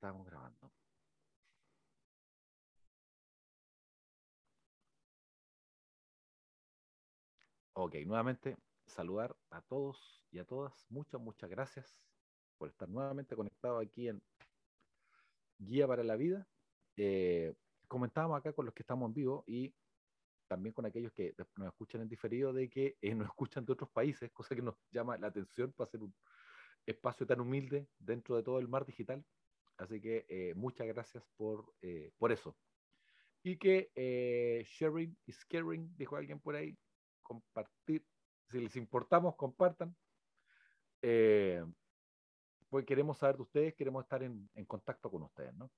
[0.00, 0.72] estamos grabando.
[7.74, 10.86] Ok, nuevamente saludar a todos y a todas.
[10.88, 11.98] Muchas, muchas gracias
[12.56, 14.22] por estar nuevamente conectados aquí en
[15.58, 16.48] Guía para la Vida.
[16.96, 17.54] Eh,
[17.86, 19.74] comentábamos acá con los que estamos en vivo y
[20.48, 23.90] también con aquellos que nos escuchan en diferido de que eh, nos escuchan de otros
[23.90, 26.14] países, cosa que nos llama la atención para hacer un
[26.86, 29.22] espacio tan humilde dentro de todo el mar digital.
[29.80, 32.54] Así que eh, muchas gracias por, eh, por eso.
[33.42, 36.76] Y que eh, sharing is caring, dijo alguien por ahí,
[37.22, 38.06] compartir.
[38.50, 39.96] Si les importamos, compartan.
[42.68, 45.72] pues queremos saber de ustedes, queremos estar en, en contacto con ustedes, ¿no?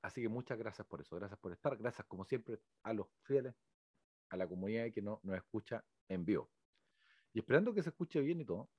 [0.00, 3.54] Así que muchas gracias por eso, gracias por estar, gracias como siempre a los fieles,
[4.30, 6.48] a la comunidad que no, nos escucha en vivo.
[7.32, 8.70] Y esperando que se escuche bien y todo,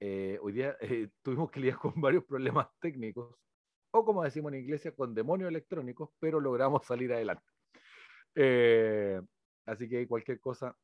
[0.00, 3.36] eh, hoy día eh, tuvimos que lidiar con varios problemas técnicos,
[3.90, 7.50] o como decimos en iglesia, con demonios electrónicos, pero logramos salir adelante.
[8.34, 9.20] Eh,
[9.66, 10.76] así que cualquier cosa,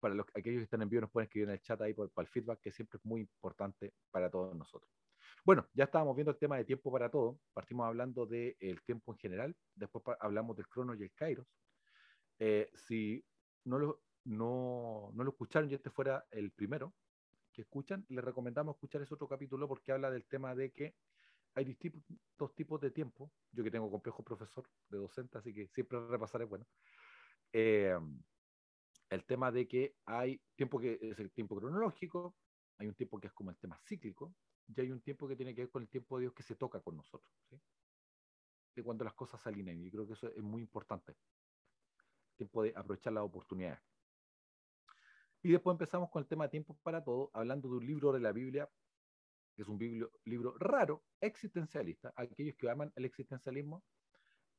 [0.00, 2.10] para los, aquellos que están en vivo nos pueden escribir en el chat ahí por,
[2.10, 4.90] para el feedback, que siempre es muy importante para todos nosotros.
[5.44, 7.38] Bueno, ya estábamos viendo el tema de tiempo para todo.
[7.54, 9.56] Partimos hablando del tiempo en general.
[9.74, 11.46] Después hablamos del crono y el kairos.
[12.38, 13.24] Eh, si
[13.64, 16.92] no lo, no, no lo escucharon y este fuera el primero
[17.60, 20.94] que escuchan, les recomendamos escuchar ese otro capítulo porque habla del tema de que
[21.54, 23.30] hay distintos tipos de tiempo.
[23.52, 26.66] Yo que tengo complejo profesor de docente, así que siempre repasar es bueno.
[27.52, 27.98] Eh,
[29.10, 32.34] el tema de que hay tiempo que es el tiempo cronológico,
[32.78, 34.34] hay un tiempo que es como el tema cíclico,
[34.68, 36.54] y hay un tiempo que tiene que ver con el tiempo de Dios que se
[36.56, 37.30] toca con nosotros.
[37.50, 37.60] ¿sí?
[38.74, 39.84] De cuando las cosas se alinean.
[39.84, 41.12] Y creo que eso es muy importante.
[41.12, 43.80] El tiempo de aprovechar las oportunidades.
[45.42, 48.20] Y después empezamos con el tema de tiempo para todo, hablando de un libro de
[48.20, 48.68] la Biblia,
[49.54, 52.12] que es un libro, libro raro, existencialista.
[52.16, 53.82] Aquellos que aman el existencialismo,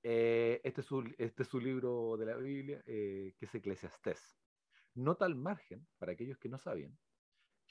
[0.03, 4.37] eh, este, es su, este es su libro de la Biblia, eh, que es Eclesiastés.
[4.95, 6.97] Nota al margen, para aquellos que no sabían,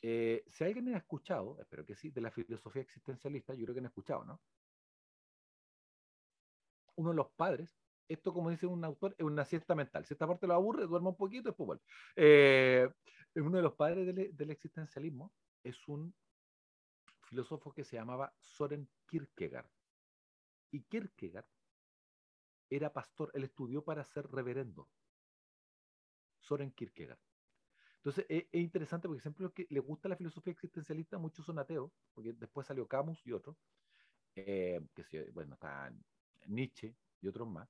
[0.03, 3.81] eh, si alguien ha escuchado, espero que sí, de la filosofía existencialista, yo creo que
[3.81, 4.41] han escuchado, ¿no?
[6.97, 7.79] Uno de los padres,
[8.11, 10.05] esto como dice un autor, es una siesta mental.
[10.05, 11.85] Si esta parte lo aburre, duerme un poquito, después vuelve.
[12.17, 12.89] Eh,
[13.37, 14.05] uno de los padres
[14.37, 15.33] del, existencialismo
[15.63, 16.13] es un
[17.29, 19.71] filósofo que se llamaba Soren Kierkegaard.
[20.73, 21.47] Y Kierkegaard
[22.69, 24.89] era pastor, él estudió para ser reverendo.
[26.41, 27.21] Soren Kierkegaard.
[27.99, 31.61] Entonces es, es, interesante porque siempre los que les gusta la filosofía existencialista, muchos son
[31.61, 33.57] ateos, porque después salió Camus y otros,
[34.35, 35.93] eh, que bueno, está
[36.47, 37.69] Nietzsche y otros más,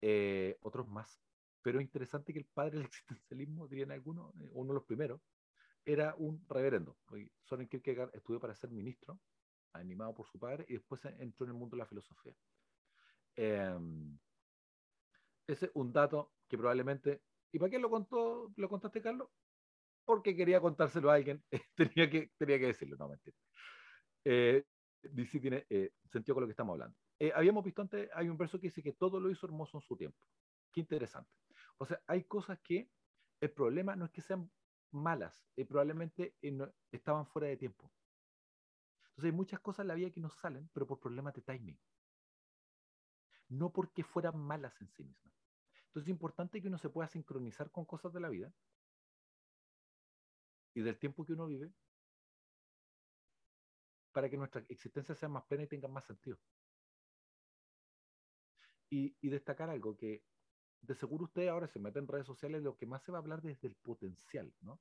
[0.00, 1.20] eh, otros más.
[1.62, 5.20] Pero es interesante que el padre del existencialismo, dirían algunos, eh, uno de los primeros,
[5.84, 6.98] era un reverendo.
[7.42, 9.18] Soren Kierkegaard estudió para ser ministro,
[9.72, 12.34] animado por su padre, y después entró en el mundo de la filosofía.
[13.36, 13.78] Eh,
[15.46, 17.22] ese es un dato que probablemente
[17.52, 19.28] ¿Y para qué lo contó, lo contaste, Carlos?
[20.04, 21.42] Porque quería contárselo a alguien.
[21.76, 23.36] tenía, que, tenía que decirlo, no mentira.
[24.24, 24.64] Eh,
[25.02, 26.96] dice, tiene eh, sentido con lo que estamos hablando.
[27.20, 29.82] Eh, habíamos visto antes, hay un verso que dice que todo lo hizo hermoso en
[29.82, 30.18] su tiempo.
[30.72, 31.30] Qué interesante.
[31.78, 32.90] O sea, hay cosas que
[33.40, 34.50] el problema no es que sean
[34.90, 36.56] malas, eh, probablemente eh,
[36.92, 37.92] estaban fuera de tiempo.
[39.10, 41.78] Entonces hay muchas cosas en la vida que no salen, pero por problemas de timing.
[43.48, 45.34] No porque fueran malas en sí mismas.
[45.86, 48.52] Entonces es importante que uno se pueda sincronizar con cosas de la vida
[50.74, 51.72] y del tiempo que uno vive
[54.12, 56.38] para que nuestra existencia sea más plena y tenga más sentido.
[58.90, 60.24] Y, y destacar algo que
[60.80, 63.20] de seguro usted ahora se mete en redes sociales, lo que más se va a
[63.20, 64.80] hablar desde el potencial, ¿no?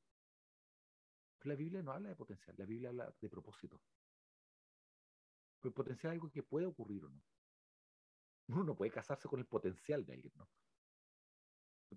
[1.40, 3.81] Pero la Biblia no habla de potencial, la Biblia habla de propósito.
[5.63, 7.22] el potencial es algo que puede ocurrir o no.
[8.47, 10.50] Uno no puede casarse con el potencial de alguien, ¿no?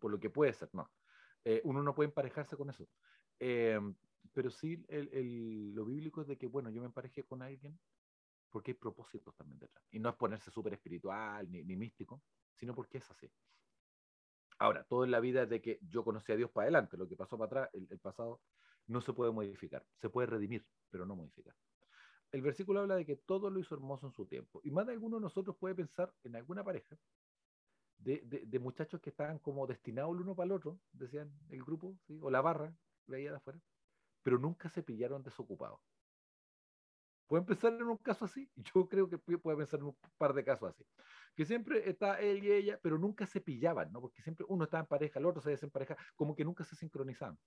[0.01, 0.91] por lo que puede ser, no.
[1.45, 2.89] Eh, uno no puede emparejarse con eso.
[3.39, 3.81] Eh,
[4.33, 7.79] pero sí, el, el, lo bíblico es de que, bueno, yo me emparejé con alguien
[8.51, 9.85] porque hay propósitos también detrás.
[9.91, 12.23] Y no es ponerse súper espiritual ni, ni, místico,
[12.57, 13.31] sino porque es así.
[14.59, 17.09] Ahora, todo en la vida es de que yo conocí a Dios para adelante, lo
[17.09, 18.41] que pasó para atrás, el, pasado,
[18.87, 19.87] no se puede modificar.
[20.01, 21.55] Se puede redimir, pero no modificar.
[22.31, 24.61] El versículo habla de que todo lo hizo hermoso en su tiempo.
[24.63, 26.97] Y más de alguno de nosotros puede pensar en alguna pareja
[27.99, 31.99] de, de, muchachos que estaban como destinados el uno para el otro, decían el grupo,
[32.21, 32.75] o la barra,
[33.07, 33.61] veía de afuera,
[34.23, 35.81] pero nunca se pillaron desocupados.
[37.31, 40.45] Pueden pensar en un caso así, yo creo que puede pensar en un par de
[40.45, 40.85] casos así,
[41.37, 44.01] que siempre está él y ella, pero nunca se pillaban, ¿no?
[44.01, 47.39] porque siempre uno estaba en pareja, el otro se desempareja, como que nunca se sincronizaban.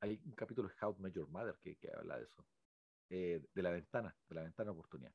[0.00, 2.46] Hay un capítulo de How Major Mother que, que habla de eso.
[3.10, 5.14] eh, de la ventana, de la ventana de oportunidad.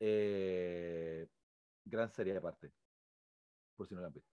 [0.00, 1.28] Eh,
[1.84, 2.74] gran serie aparte,
[3.76, 4.30] por si no la han visto.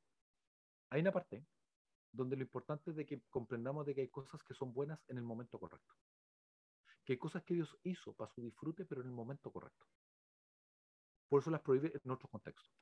[0.92, 1.48] Hay una parte
[2.12, 5.18] donde lo importante es de que comprendamos de que hay cosas que son buenas en
[5.18, 5.96] el momento correcto.
[7.12, 9.86] Que cosas que Dios hizo para su disfrute, pero en el momento correcto.
[11.28, 12.74] Por eso las prohíbe en otros contextos.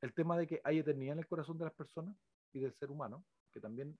[0.00, 2.16] El tema de que hay eternidad en el corazón de las personas
[2.50, 3.96] y del ser humano, que también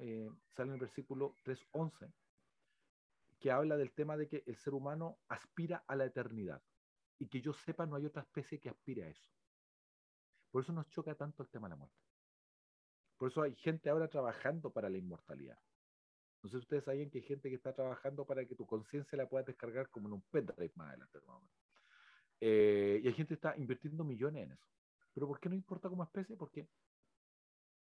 [0.00, 2.12] eh, sale en el versículo 3.11,
[3.38, 6.62] que habla del tema de que el ser humano aspira a la eternidad
[7.18, 9.30] y que yo sepa no hay otra especie que aspire a eso.
[10.50, 11.96] Por eso nos choca tanto el tema de la muerte.
[13.16, 15.58] Por eso hay gente ahora trabajando para la inmortalidad.
[16.42, 19.16] No sé si ustedes saben que hay gente que está trabajando para que tu conciencia
[19.18, 21.18] la puedas descargar como en un pendrive más adelante.
[22.40, 24.66] Eh, y hay gente que está invirtiendo millones en eso.
[25.12, 26.36] Pero ¿por qué no importa como especie?
[26.36, 26.50] ¿Por?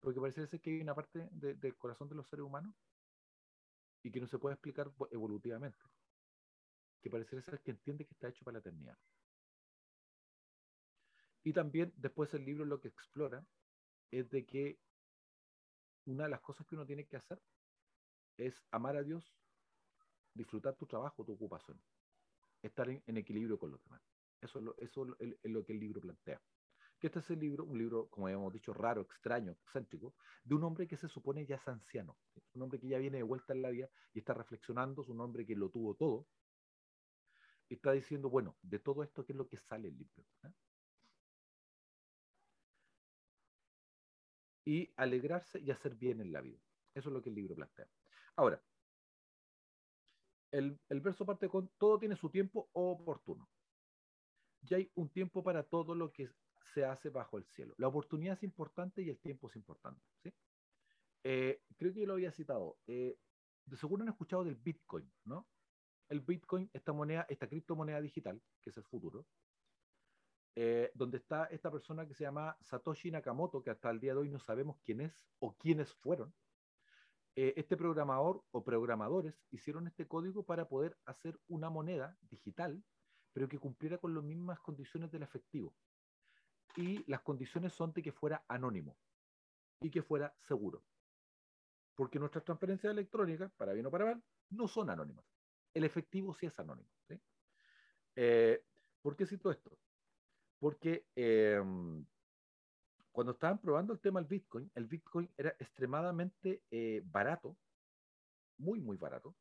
[0.00, 2.75] Porque parece ser que hay una parte del corazón de los seres humanos
[4.02, 5.78] y que no se puede explicar evolutivamente.
[7.00, 8.99] Que parece ser que entiende que está hecho para la eternidad.
[11.44, 13.44] Y también después el libro lo que explora
[14.10, 14.78] es de que
[16.06, 17.40] una de las cosas que uno tiene que hacer
[18.38, 19.35] es amar a Dios,
[20.32, 21.81] disfrutar tu trabajo, tu ocupación,
[22.62, 24.02] estar en, equilibrio con los demás.
[24.40, 26.40] Eso, es lo, eso es lo que el libro plantea.
[26.99, 30.14] Que este es el libro, un libro, como habíamos dicho, raro, extraño, excéntrico,
[30.44, 32.17] de un hombre que se supone ya es anciano,
[32.55, 35.20] un hombre que ya viene de vuelta en la vida y está reflexionando, es un
[35.20, 36.26] hombre que lo tuvo todo,
[37.69, 40.25] y está diciendo, bueno, de todo esto, ¿qué es lo que sale el libro?
[40.44, 40.52] ¿Eh?
[44.69, 46.58] y alegrarse y hacer bien en la vida.
[46.94, 47.88] Eso es lo que el libro plantea.
[48.38, 48.62] Ahora,
[50.52, 53.49] el, verso parte con todo tiene su tiempo oportuno.
[54.62, 56.31] Y hay un tiempo para todo lo que
[56.73, 57.75] se hace bajo el cielo.
[57.79, 60.00] La oportunidad es importante y el tiempo es importante.
[61.25, 62.79] Eh, creo que yo lo había citado.
[62.87, 63.19] Eh,
[63.75, 65.49] seguro han escuchado del Bitcoin, ¿no?
[66.08, 69.26] El Bitcoin, esta moneda, esta criptomoneda digital, que es el futuro,
[70.55, 74.20] eh, donde está esta persona que se llama Satoshi Nakamoto, que hasta el día de
[74.20, 76.32] hoy no sabemos quién es o quiénes fueron.
[77.40, 82.82] Eh, este programador o programadores hicieron este código para poder hacer una moneda digital,
[83.32, 85.73] pero que cumpliera con las mismas condiciones del efectivo.
[86.75, 88.99] Y las condiciones son de que fuera anónimo
[89.81, 90.82] y que fuera seguro.
[91.94, 95.25] Porque nuestras transferencias electrónicas, para bien o para mal, no son anónimas.
[95.73, 96.91] El efectivo sí es anónimo.
[98.17, 98.64] Eh,
[99.00, 99.79] ¿Por qué cito esto?
[100.58, 102.05] porque em,
[103.19, 107.56] cuando estaban probando el tema del Bitcoin, el Bitcoin era extremadamente eh, barato,
[108.59, 109.35] muy, muy barato.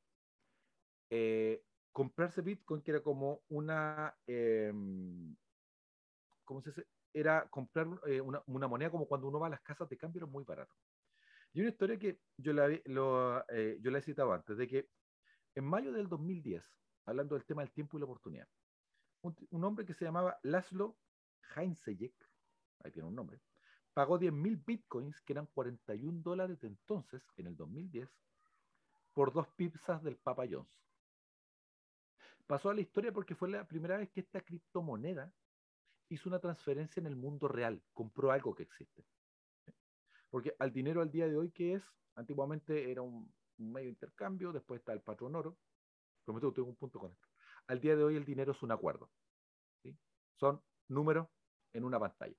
[1.12, 5.36] Eh, comprarse Bitcoin, que era como una, em,
[6.44, 6.88] ¿cómo se dice?
[7.14, 10.24] Era comprar eh, una, una, moneda como cuando uno va a las casas de cambio,
[10.24, 10.74] era muy barato.
[11.54, 13.46] Y una historia que yo la, lo,
[13.80, 14.90] yo la he citado antes, de que
[15.54, 16.64] en mayo del 2010,
[17.06, 18.48] hablando del tema del tiempo y la oportunidad,
[19.22, 20.98] un, un hombre que se llamaba Laszlo
[21.56, 22.16] Heinzeyek,
[22.84, 23.40] ahí tiene un nombre,
[23.98, 28.08] pagó 10.000 bitcoins, que eran 41 dólares de entonces, en el 2010,
[29.12, 30.70] por dos pizzas del Papa John's.
[32.46, 35.34] Pasó a la historia porque fue la primera vez que esta criptomoneda
[36.10, 39.04] hizo una transferencia en el mundo real, compró algo que existe.
[40.30, 41.84] Porque al dinero al día de hoy, que es?
[42.14, 45.58] Antiguamente era un, medio de intercambio, después está el patrón oro.
[46.24, 47.28] Prometo que tengo un punto con esto.
[47.66, 49.10] Al día de hoy el dinero es un acuerdo.
[50.36, 51.28] Son números
[51.74, 52.38] en una pantalla.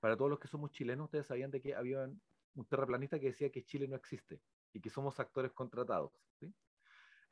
[0.00, 2.08] Para todos los que somos chilenos, ustedes sabían de que había
[2.54, 4.40] un terraplanista que decía que Chile no existe
[4.72, 6.12] y que somos actores contratados.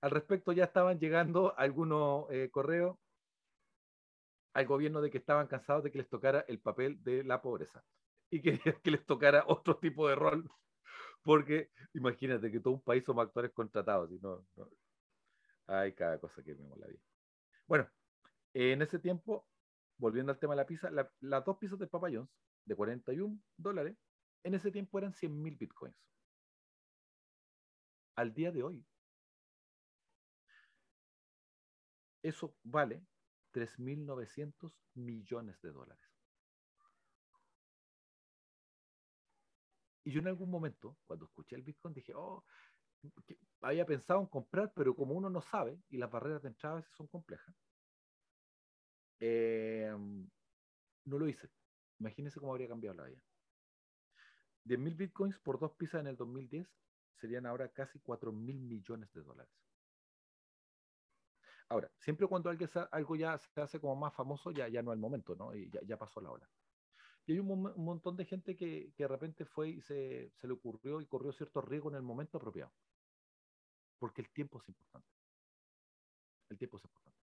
[0.00, 2.98] Al respecto ya estaban llegando algunos eh, correos
[4.52, 7.84] al gobierno de que estaban cansados de que les tocara el papel de la pobreza
[8.30, 10.48] y que, que les tocara otro tipo de rol,
[11.22, 14.10] porque imagínate que todo un país somos actores contratados.
[14.12, 14.46] Y no,
[15.66, 17.00] Hay cada cosa que vemos la vida.
[17.66, 17.88] Bueno,
[18.52, 19.46] en ese tiempo
[19.96, 22.30] volviendo al tema de la pizza, las dos pizzas de Papa John's
[22.64, 23.96] de 41 dólares,
[24.42, 25.96] en ese tiempo eran 100 mil bitcoins.
[28.16, 28.86] Al día de hoy,
[32.22, 33.04] eso vale
[33.52, 36.14] 3.900 millones de dólares.
[40.04, 42.44] Y yo en algún momento, cuando escuché el Bitcoin, dije, oh,
[43.62, 47.06] había pensado en comprar, pero como uno no sabe y las barreras de entrada son
[47.06, 47.54] complejas,
[49.20, 49.94] eh,
[51.06, 51.48] no lo hice.
[51.98, 53.22] Imagínense cómo habría cambiado la vida.
[54.64, 56.66] 10.000 bitcoins por dos pizzas en el 2010
[57.14, 59.52] serían ahora casi 4.000 millones de dólares.
[61.68, 65.00] Ahora, siempre cuando algo ya se hace como más famoso, ya, ya no es el
[65.00, 65.54] momento, ¿no?
[65.54, 66.48] Y ya, pasó la hora.
[67.26, 70.52] Y hay un, montón de gente que, que, de repente fue y se, se le
[70.52, 72.72] ocurrió y corrió cierto riesgo en el momento apropiado.
[73.98, 75.08] Porque el tiempo es importante.
[76.50, 77.18] El tiempo es importante.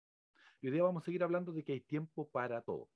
[0.63, 2.89] Y hoy día vamos a seguir hablando de que hay tiempo para todo.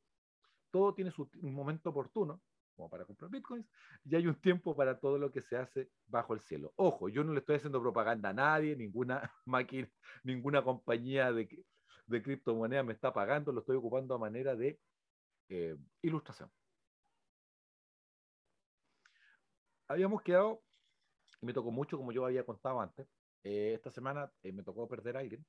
[0.75, 2.43] Todo tiene su un momento oportuno,
[2.75, 3.64] como para comprar bitcoins,
[4.04, 6.73] y hay un tiempo para todo lo que se hace bajo el cielo.
[6.75, 9.88] Ojo, yo no le estoy haciendo propaganda a nadie, ninguna máquina,
[10.25, 11.64] ninguna compañía de,
[12.07, 14.81] de criptomonedas me está pagando, lo estoy ocupando a manera de
[15.49, 16.50] eh, ilustración.
[19.87, 20.61] Habíamos quedado,
[21.40, 23.07] y me tocó mucho, como yo había contado antes,
[23.45, 25.47] eh, esta semana eh, me tocó perder a alguien,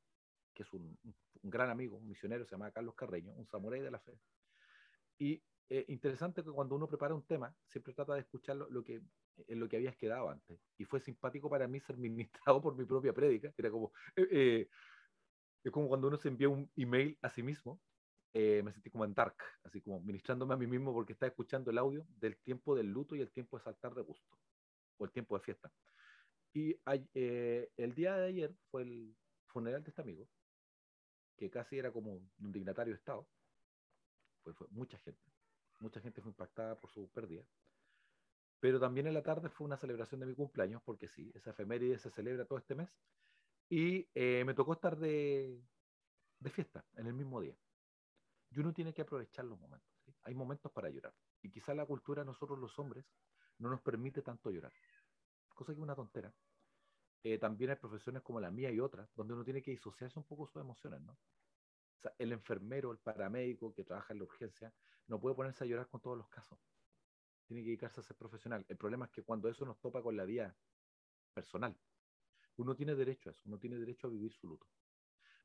[0.53, 1.15] que es un, un,
[1.49, 4.19] gran amigo, un misionero, se llama Carlos Carreño, un samurái de la fe.
[5.17, 9.01] Y eh, interesante que cuando uno prepara un tema, siempre trata de escuchar lo, que,
[9.47, 10.59] en lo que habías quedado antes.
[10.77, 13.53] Y fue simpático para mí ser ministrado por mi propia prédica.
[13.57, 14.67] Era como, es
[15.71, 17.81] como cuando uno se envía un email a sí mismo.
[18.33, 21.77] me sentí como en dark, así como ministrándome a mí mismo porque estaba escuchando el
[21.77, 24.37] audio del tiempo del luto y el tiempo de saltar de gusto,
[24.97, 25.71] o el tiempo de fiesta.
[26.55, 26.79] Y
[27.13, 29.13] eh, el día de ayer fue el
[29.47, 30.29] funeral de este amigo,
[31.35, 33.27] que casi era como un dignatario de Estado.
[34.45, 35.29] Pues fue mucha gente.
[35.81, 37.43] Mucha gente fue impactada por su pérdida.
[38.61, 41.99] Pero también en la tarde fue una celebración de mi cumpleaños, porque sí, esa efeméride
[41.99, 42.89] se celebra todo este mes.
[43.67, 45.61] Y eh, me tocó estar de,
[46.39, 47.57] de, fiesta en el mismo día.
[48.51, 49.89] Y uno tiene que aprovechar los momentos.
[50.23, 51.13] Hay momentos para llorar.
[51.41, 53.05] Y quizá la cultura, nosotros los hombres,
[53.57, 54.71] no nos permite tanto llorar
[55.55, 56.31] cosa que es una tontera.
[57.23, 60.25] Eh, también hay profesiones como la mía y otras, donde uno tiene que disociarse un
[60.25, 61.17] poco sus emociones, ¿no?
[62.17, 64.73] El enfermero, el paramédico que trabaja en la urgencia,
[65.07, 66.59] no puede ponerse a llorar con todos los casos.
[67.47, 68.65] Tiene que dedicarse a ser profesional.
[68.67, 70.55] El problema es que cuando eso nos topa con la vida
[71.33, 71.77] personal,
[72.57, 74.67] uno tiene derecho a eso, uno tiene derecho a vivir su luto.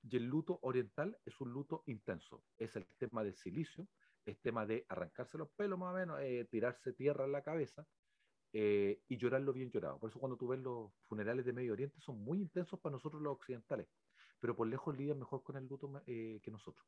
[0.03, 2.43] Y el luto oriental es un luto intenso.
[2.57, 3.87] Es el tema del silicio,
[4.25, 7.87] es tema de arrancarse los pelos más o menos, eh, tirarse tierra en la cabeza,
[8.53, 9.99] eh, y llorarlo bien llorado.
[9.99, 13.23] Por eso cuando tú ves los funerales de Medio Oriente son muy intensos para nosotros
[13.23, 13.87] los occidentales,
[14.41, 16.87] pero por lejos lidian mejor con el luto eh, que nosotros.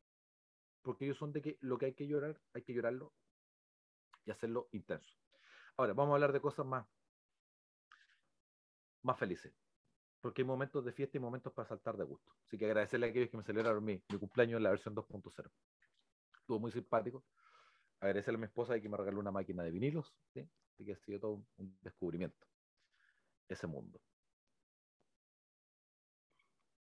[0.82, 3.12] Porque ellos son de que lo que hay que llorar, hay que llorarlo
[4.24, 5.14] y hacerlo intenso.
[5.76, 6.86] Ahora, vamos a hablar de cosas más,
[9.02, 9.52] más felices.
[10.20, 12.32] Porque hay momentos de fiesta y momentos para saltar de gusto.
[12.46, 15.50] Así que agradecerle a aquellos que me celebraron mi, cumpleaños en la versión 2.0.
[16.40, 17.24] Estuvo muy simpático.
[18.00, 20.14] Agradecerle a mi esposa de que me regaló una máquina de vinilos.
[20.32, 20.48] ¿sí?
[20.74, 22.46] Así que ha sido todo un, descubrimiento,
[23.48, 24.00] ese mundo.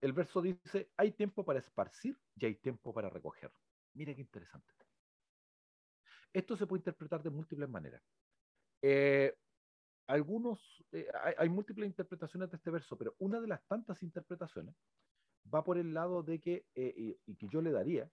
[0.00, 3.52] El verso dice, hay tiempo para esparcir y hay tiempo para recoger.
[3.94, 4.72] Mira qué interesante.
[6.32, 8.02] Esto se puede interpretar de múltiples maneras.
[8.82, 9.36] Eh,
[10.06, 14.74] algunos, eh, hay, múltiples interpretaciones de este verso, pero una de las tantas interpretaciones
[15.52, 18.10] va por el lado de que, eh, y, que yo le daría,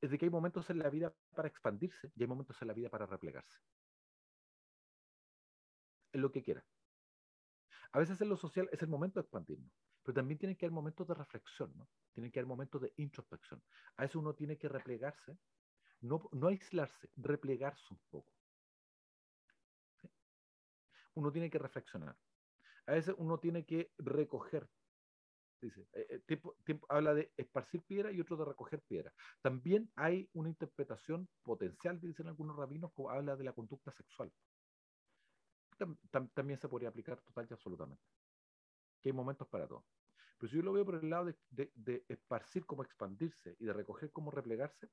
[0.00, 2.74] es de que hay momentos en la vida para expandirse y hay momentos en la
[2.74, 3.60] vida para replegarse
[6.12, 6.64] en lo que quiera.
[7.92, 9.72] A veces en lo social es el momento de expandirnos,
[10.10, 11.88] pero también tiene que haber momentos de reflexión, ¿no?
[12.12, 13.62] Tienen que haber momentos de introspección.
[13.96, 15.38] A veces uno tiene que replegarse,
[16.00, 18.32] no, no aislarse, replegarse un poco.
[21.14, 22.18] Uno tiene que reflexionar.
[22.86, 24.68] A veces uno tiene que recoger.
[25.60, 29.12] Dice, eh, eh, tiempo, habla de esparcir piedra y otro de recoger piedra.
[29.40, 34.32] También hay una interpretación potencial, dicen algunos rabinos, que habla de la conducta sexual
[36.34, 38.04] también se podría aplicar total y absolutamente.
[39.00, 39.84] Que hay momentos para todo.
[40.40, 44.10] Pero si yo lo veo por el lado de, esparcir como expandirse y de recoger
[44.10, 44.88] como replegarse,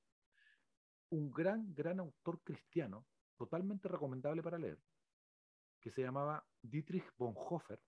[1.09, 4.77] un gran, gran autor cristiano, totalmente recomendable para leer,
[5.79, 7.81] que se llamaba Dietrich Bonhoeffer.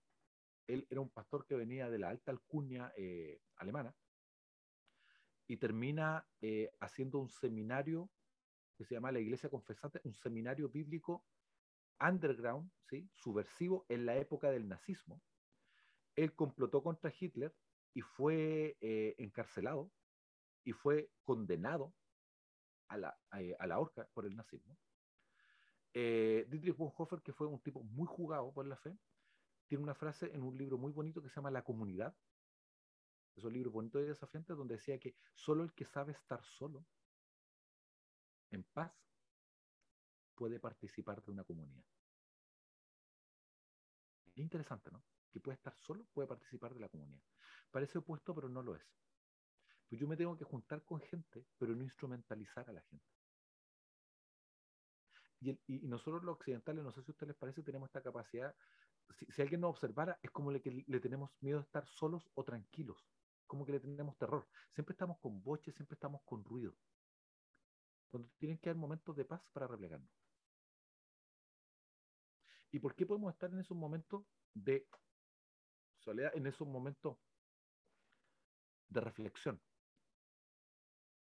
[0.66, 3.94] Él era un pastor que venía de la alta alcurnia eh, alemana
[5.46, 8.10] y termina eh, haciendo un seminario
[8.74, 11.26] que se llama la Iglesia Confesante, un seminario bíblico
[12.00, 13.06] underground, ¿sí?
[13.12, 15.20] subversivo en la época del nazismo.
[16.16, 17.54] Él complotó contra Hitler
[17.94, 19.90] y fue eh, encarcelado
[20.64, 21.94] y fue condenado
[22.88, 24.76] a la, eh, la horca por el nazismo.
[25.92, 28.96] Eh, Dietrich Bonhoeffer, que fue un tipo muy jugado por la fe,
[29.66, 32.16] tiene una frase en un libro muy bonito que se llama La comunidad.
[33.36, 36.84] Es un libro bonito y desafiante donde decía que solo el que sabe estar solo,
[38.50, 38.92] en paz,
[40.34, 41.84] puede participar de una comunidad.
[44.26, 45.04] Es interesante, ¿no?
[45.32, 47.22] Que puede estar solo, puede participar de la comunidad.
[47.70, 48.82] Parece opuesto, pero no lo es.
[49.88, 53.06] Pues yo me tengo que juntar con gente, pero no instrumentalizar a la gente.
[55.40, 58.54] Y, nosotros los occidentales, no sé si a ustedes les parece, tenemos esta capacidad,
[59.18, 62.44] si, alguien nos observara, es como le, que le tenemos miedo a estar solos o
[62.44, 63.04] tranquilos,
[63.46, 64.46] como que le tenemos terror.
[64.74, 66.76] Siempre estamos con boches, siempre estamos con ruido.
[68.10, 70.10] Cuando tienen que haber momentos de paz para replegarnos.
[72.72, 74.86] ¿Y por qué podemos estar en esos momentos de
[76.00, 77.18] soledad, en esos momentos
[78.88, 79.60] de reflexión?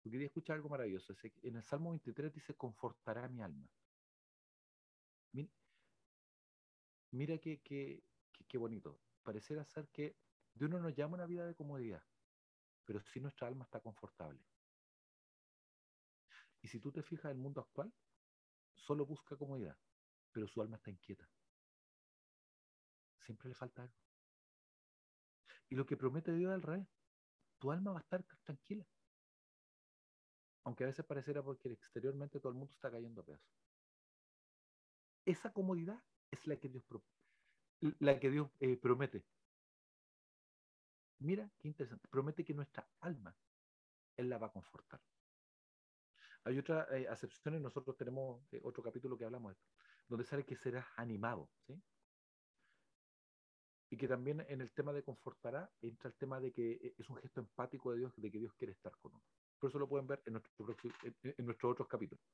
[0.04, 1.14] Yo quería escuchar algo maravilloso.
[1.42, 3.68] En el Salmo 23 dice, confortará mi alma.
[7.14, 8.02] Mira, qué, qué,
[8.48, 9.00] qué, bonito.
[9.22, 10.16] Pareciera ser que
[10.52, 12.02] Dios no nos llama una vida de comodidad,
[12.84, 14.44] pero sí nuestra alma está confortable.
[16.60, 17.92] Y si tú te fijas en el mundo actual,
[18.74, 19.78] solo busca comodidad,
[20.32, 21.30] pero su alma está inquieta.
[23.20, 24.03] Siempre le falta algo.
[25.74, 26.86] Y lo que promete Dios al revés.
[27.58, 28.86] Tu alma va a estar tranquila.
[30.62, 33.58] Aunque a veces pareciera porque exteriormente todo el mundo está cayendo a pedazos.
[35.24, 36.00] Esa comodidad
[36.30, 36.84] es la que Dios,
[37.98, 39.24] la que Dios eh, promete.
[41.18, 42.06] Mira qué interesante.
[42.06, 43.36] Promete que nuestra alma
[44.16, 45.00] Él la va a confortar.
[46.44, 49.72] Hay otras eh, acepciones, nosotros tenemos eh, otro capítulo que hablamos de esto,
[50.06, 51.82] donde sale que serás animado, ¿sí?
[53.90, 57.16] Y que también en el tema de confortará entra el tema de que es un
[57.16, 59.44] gesto empático de Dios, de que Dios quiere estar con nosotros.
[59.58, 60.76] Por eso lo pueden ver en, nuestro,
[61.22, 62.24] en nuestros otros capítulos.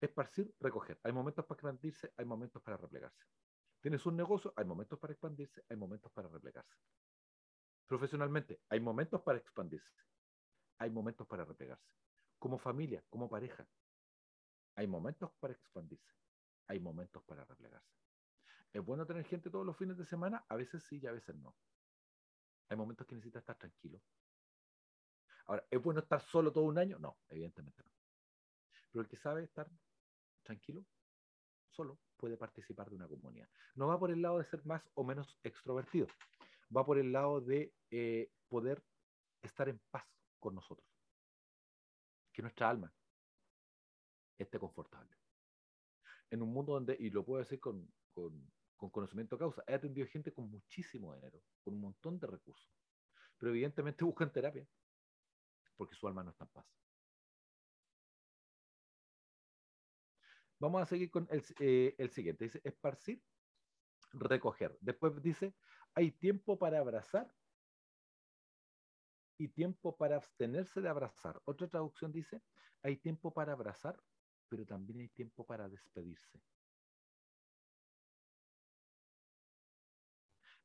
[0.00, 0.98] Esparcir, recoger.
[1.02, 3.24] Hay momentos para expandirse, hay momentos para replegarse.
[3.80, 6.76] Tienes un negocio, hay momentos para expandirse, hay momentos para replegarse.
[7.86, 10.02] Profesionalmente, hay momentos para expandirse,
[10.78, 11.94] hay momentos para replegarse.
[12.38, 13.66] Como familia, como pareja,
[14.74, 16.12] hay momentos para expandirse,
[16.66, 18.05] hay momentos para replegarse.
[18.76, 20.44] ¿Es bueno tener gente todos los fines de semana?
[20.50, 21.56] A veces sí y a veces no.
[22.68, 24.02] Hay momentos que necesitas estar tranquilo.
[25.46, 26.98] Ahora, ¿es bueno estar solo todo un año?
[26.98, 27.90] No, evidentemente no.
[28.92, 29.66] Pero el que sabe estar
[30.42, 30.84] tranquilo,
[31.70, 33.48] solo, puede participar de una comunidad.
[33.76, 36.08] No va por el lado de ser más o menos extrovertido,
[36.76, 38.84] va por el lado de eh, poder
[39.40, 40.04] estar en paz
[40.38, 40.86] con nosotros.
[42.30, 42.92] Que nuestra alma
[44.36, 45.16] esté confortable.
[46.28, 49.74] En un mundo donde, y lo puedo decir con, con, con conocimiento de causa, he
[49.74, 52.70] atendido gente con muchísimo dinero, con un montón de recursos,
[53.38, 54.66] pero evidentemente buscan terapia
[55.76, 56.66] porque su alma no está en paz.
[60.58, 62.44] Vamos a seguir con el, eh, el siguiente.
[62.44, 63.22] Dice, esparcir,
[64.12, 64.76] recoger.
[64.80, 65.54] Después dice,
[65.94, 67.30] hay tiempo para abrazar
[69.38, 71.40] y tiempo para abstenerse de abrazar.
[71.44, 72.42] Otra traducción dice,
[72.82, 74.02] hay tiempo para abrazar,
[74.48, 76.40] pero también hay tiempo para despedirse.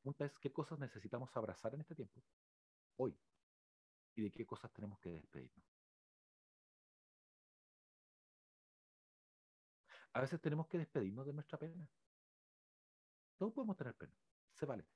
[0.02, 2.24] Pregunta es, ¿qué cosas necesitamos abrazar en este tiempo?
[2.98, 3.16] Hoy.
[4.16, 5.64] ¿Y de qué cosas tenemos que despedirnos?
[10.14, 11.88] A veces tenemos que despedirnos de nuestra pena.
[13.38, 14.18] Todos podemos tener pena,
[14.54, 14.88] se vale.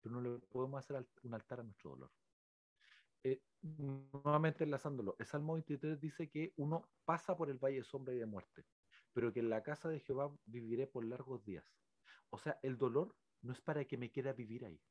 [0.00, 2.12] Pero no le podemos hacer un altar a nuestro dolor.
[3.24, 8.14] Eh, nuevamente enlazándolo, el Salmo 23 dice que uno pasa por el valle de sombra
[8.14, 8.64] y de muerte,
[9.12, 11.76] pero que en la casa de Jehová viviré por largos días.
[12.30, 13.16] O sea, el dolor
[13.46, 14.82] no es para que me quiera vivir ahí.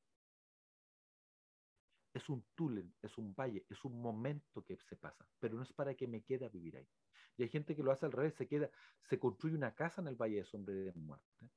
[2.13, 5.73] Es un túnel, es un valle, es un momento que se pasa, pero no es
[5.73, 6.89] para que me quede vivir ahí.
[7.37, 8.69] Y hay gente que lo hace al revés, se queda,
[9.03, 11.51] se construye una casa en el Valle de Sombra de Muerte,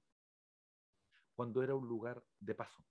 [1.34, 2.84] cuando era un lugar de paso.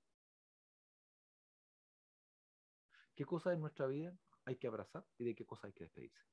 [3.16, 6.24] ¿Qué cosas en nuestra vida hay que abrazar y de qué cosas hay que despedirse?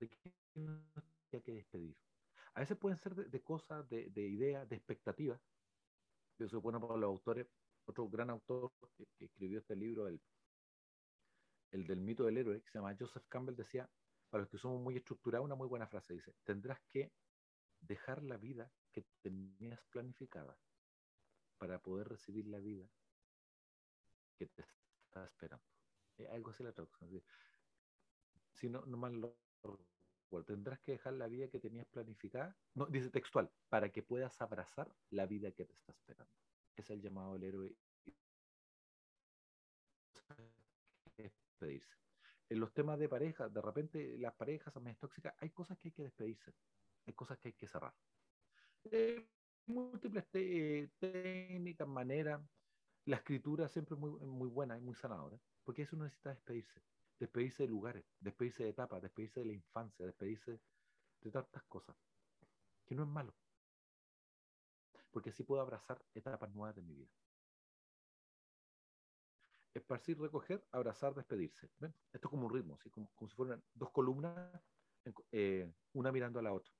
[0.00, 0.34] ¿De qué
[1.36, 2.05] hay que despedir?
[2.56, 5.40] A veces pueden ser de, cosas, de, ideas, de expectativas.
[6.38, 7.46] Yo bueno para los autores.
[7.84, 10.20] Otro gran autor que, escribió este libro, el
[11.70, 13.88] el del mito del héroe, que se llama Joseph Campbell, decía,
[14.30, 17.12] para los que somos muy estructurados, una muy buena frase, dice, tendrás que
[17.80, 20.58] dejar la vida que tenías planificada
[21.58, 22.88] para poder recibir la vida
[24.38, 25.64] que te está esperando.
[26.18, 27.22] Eh, algo así la traducción.
[28.52, 29.20] Si no, no mal
[30.46, 34.88] tendrás que dejar la vida que tenías planificada, no, dice textual, para que puedas abrazar
[35.10, 36.32] la vida que te está esperando.
[36.76, 37.76] Es el llamado del héroe
[41.16, 41.96] despedirse.
[42.48, 45.92] En los temas de pareja, de repente las parejas más tóxicas, hay cosas que hay
[45.92, 46.54] que despedirse,
[47.06, 47.94] hay cosas que hay que cerrar.
[48.84, 49.26] Eh,
[49.66, 52.40] múltiples técnicas, maneras.
[53.06, 56.80] La escritura siempre es muy, muy buena y muy sanadora, porque eso necesita despedirse.
[57.18, 60.60] Despedirse de lugares, despedirse de etapas, despedirse de la infancia, despedirse
[61.20, 61.96] de tantas cosas,
[62.84, 63.34] que no es malo,
[65.10, 67.10] porque así puedo abrazar etapas nuevas de mi vida
[69.78, 71.68] esparcir, recoger, abrazar, despedirse.
[72.12, 74.50] Esto es como un ritmo, como, si fueran dos columnas,
[75.32, 76.72] eh, una mirando a la otra.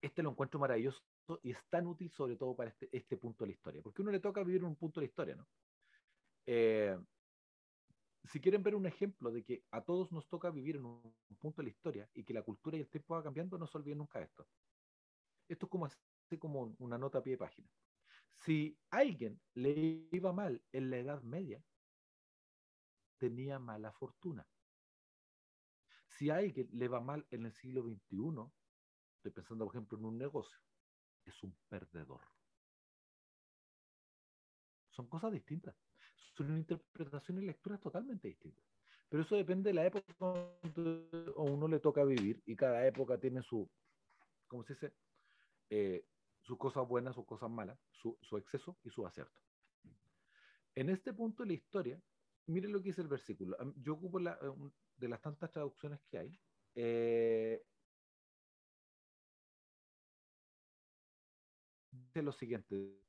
[0.00, 1.02] Este lo encuentro maravilloso
[1.42, 4.10] y es tan útil sobre todo para este, este punto de la historia, porque uno
[4.10, 5.48] le toca vivir un punto de la historia, ¿no?
[6.46, 6.98] Eh,
[8.24, 11.60] si quieren ver un ejemplo de que a todos nos toca vivir en un, punto
[11.60, 13.98] de la historia y que la cultura y el tiempo va cambiando, no se olviden
[13.98, 14.48] nunca esto.
[15.46, 15.68] Esto
[16.30, 17.68] es como una nota a pie de página.
[18.36, 21.62] Si alguien le iba mal en la Edad Media,
[23.18, 24.46] tenía mala fortuna.
[26.08, 28.50] Si alguien le va mal en el siglo XXI,
[29.16, 30.58] estoy pensando, por ejemplo, en un negocio,
[31.24, 32.22] es un perdedor.
[34.90, 35.83] Son cosas distintas.
[36.32, 38.64] Son interpretaciones y lecturas totalmente distintas.
[39.08, 43.42] Pero eso depende de la época a uno le toca vivir y cada época tiene
[43.42, 43.70] su,
[44.48, 44.92] ¿cómo se dice?
[45.70, 46.06] Eh,
[46.40, 49.40] sus cosas buenas, sus cosas malas, su, su exceso y su acierto.
[50.74, 52.02] En este punto de la historia,
[52.46, 53.56] mire lo que dice el versículo.
[53.76, 56.40] Yo ocupo la, eh, de las tantas traducciones que hay.
[56.74, 57.64] Eh,
[61.92, 63.00] dice lo siguiente.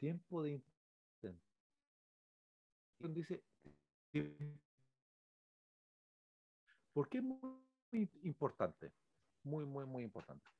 [0.00, 0.62] Tiempo de
[3.00, 3.42] dice
[6.92, 8.92] ¿Por qué es muy importante?
[9.42, 10.50] Muy, muy, muy importante.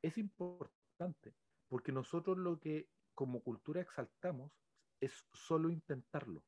[0.00, 1.34] Es importante
[1.68, 4.52] porque nosotros lo que como cultura exaltamos
[5.00, 6.44] es solo intentarlo.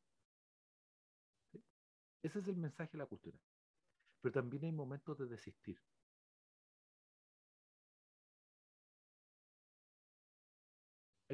[2.23, 3.39] Ese es el mensaje de la cultura.
[4.21, 5.79] Pero también hay momentos de desistir.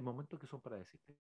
[0.01, 1.15] Hay momentos que son para desistir.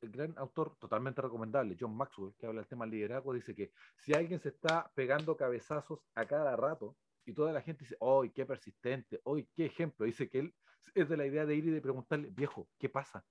[0.00, 3.72] el gran autor totalmente recomendable, John Maxwell, que habla del tema del liderazgo, dice que
[3.96, 8.30] si alguien se está pegando cabezazos a cada rato y toda la gente dice, ¡ay,
[8.30, 9.20] qué persistente!
[9.26, 10.06] ¡ay, qué ejemplo!
[10.06, 10.54] Dice que él
[10.94, 13.26] es de la idea de ir y de preguntarle, viejo, ¿qué pasa?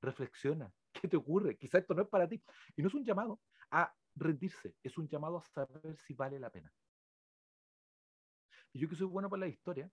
[0.00, 1.58] Reflexiona, ¿qué te ocurre?
[1.58, 2.42] Quizá esto no es para ti.
[2.76, 6.48] Y no es un llamado a rendirse, es un llamado a saber si vale la
[6.48, 6.72] pena.
[8.72, 9.90] Y yo que soy bueno para la historia,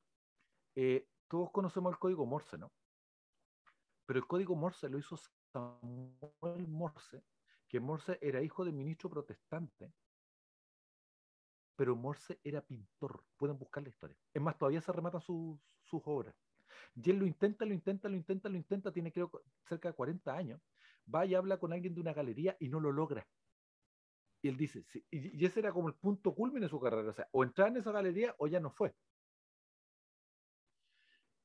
[0.76, 2.72] eh, todos conocemos el código Morse, ¿no?
[4.06, 5.18] Pero el código Morse lo hizo
[5.52, 7.24] Samuel Morse,
[7.68, 9.94] que Morse era hijo de ministro protestante,
[11.76, 13.24] pero Morse era pintor.
[13.38, 14.18] Pueden buscar la historia.
[14.34, 16.36] Es más, todavía se rematan sus, sus obras.
[16.96, 19.32] Y él lo intenta, lo intenta, lo intenta, lo intenta, tiene creo
[19.68, 20.62] cerca de 40 años.
[21.14, 23.28] Va y habla con alguien de una galería y no lo logra.
[24.42, 27.10] Y él dice, y, y ese era como el punto culmine de su carrera.
[27.10, 28.94] O sea, o entrar en esa galería o ya no fue.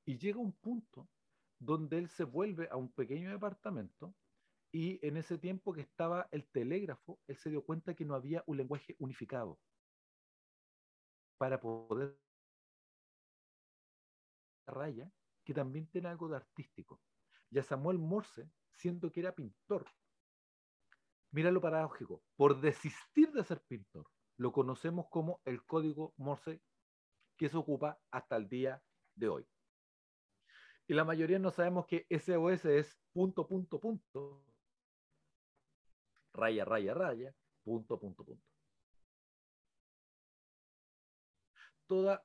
[0.08, 1.06] Y llega un punto
[1.58, 4.14] donde él se vuelve a un pequeño departamento
[4.72, 8.42] y en ese tiempo que estaba el telégrafo, él se dio cuenta que no había
[8.46, 9.60] un lenguaje unificado
[11.36, 12.18] para poder
[14.66, 15.12] raya
[15.44, 17.02] que también tiene algo de artístico.
[17.50, 19.92] Y a Samuel Morse, siendo que era pintor,
[21.32, 24.06] mira lo paradójico, por desistir de ser pintor,
[24.38, 26.62] lo conocemos como el código Morse
[27.36, 28.82] que se ocupa hasta el día
[29.14, 29.46] de hoy.
[30.88, 34.42] Y la mayoría no sabemos que SOS es punto, punto, punto,
[36.33, 38.46] raya, raya, raya, punto, punto, punto.
[41.87, 42.24] Toda,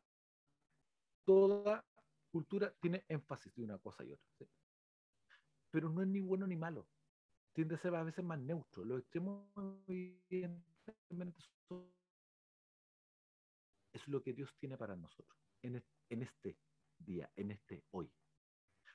[1.25, 1.85] toda
[2.31, 4.47] cultura tiene énfasis de una cosa y otra.
[5.69, 6.87] Pero no es ni bueno ni malo.
[7.51, 8.85] Tiende a ser a veces más neutro.
[8.85, 9.45] Los extremos
[13.91, 15.83] es lo que Dios tiene para nosotros en
[16.21, 16.57] este
[16.97, 18.09] día, en este hoy.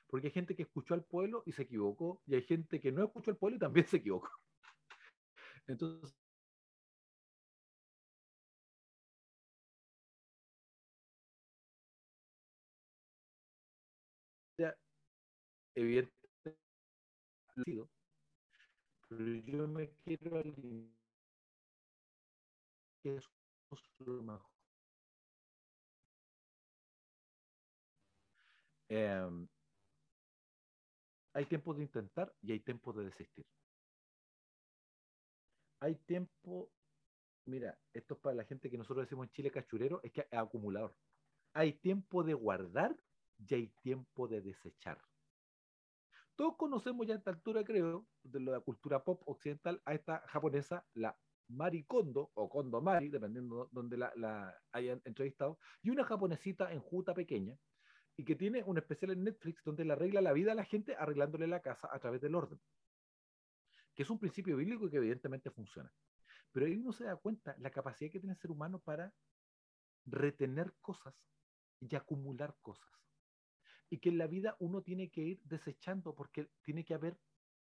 [0.09, 3.03] Porque hay gente que escuchó al pueblo y se equivocó, y hay gente que no
[3.05, 4.29] escuchó al pueblo y también se equivocó.
[5.67, 6.13] Entonces,
[15.75, 16.09] evidentemente,
[19.07, 20.89] pero yo me quiero alinear
[23.01, 23.25] que es
[23.99, 24.49] lo mejor.
[31.33, 33.45] Hay tiempo de intentar y hay tiempo de desistir.
[35.81, 36.71] Hay tiempo,
[37.45, 40.27] mira, esto es para la gente que nosotros decimos en Chile cachurero, es que es
[40.31, 40.95] acumulador.
[41.53, 42.95] Hay tiempo de guardar
[43.37, 45.01] y hay tiempo de desechar.
[46.35, 50.85] Todos conocemos ya a esta altura, creo, de la cultura pop occidental, a esta japonesa,
[50.93, 51.17] la
[51.49, 56.71] Mari Kondo, o Kondo Mari, dependiendo de donde la, la hayan entrevistado, y una japonesita
[56.71, 57.57] enjuta pequeña,
[58.19, 60.93] y que tiene un especial en Netflix donde le arregla la vida a la gente
[60.93, 62.59] arreglándole la casa a través del orden.
[63.95, 65.89] Que es un principio bíblico y que evidentemente funciona.
[66.51, 69.13] Pero ahí uno se da cuenta la capacidad que tiene el ser humano para
[70.05, 71.15] retener cosas
[71.79, 72.89] y acumular cosas.
[73.89, 77.17] Y que en la vida uno tiene que ir desechando porque tiene que haber,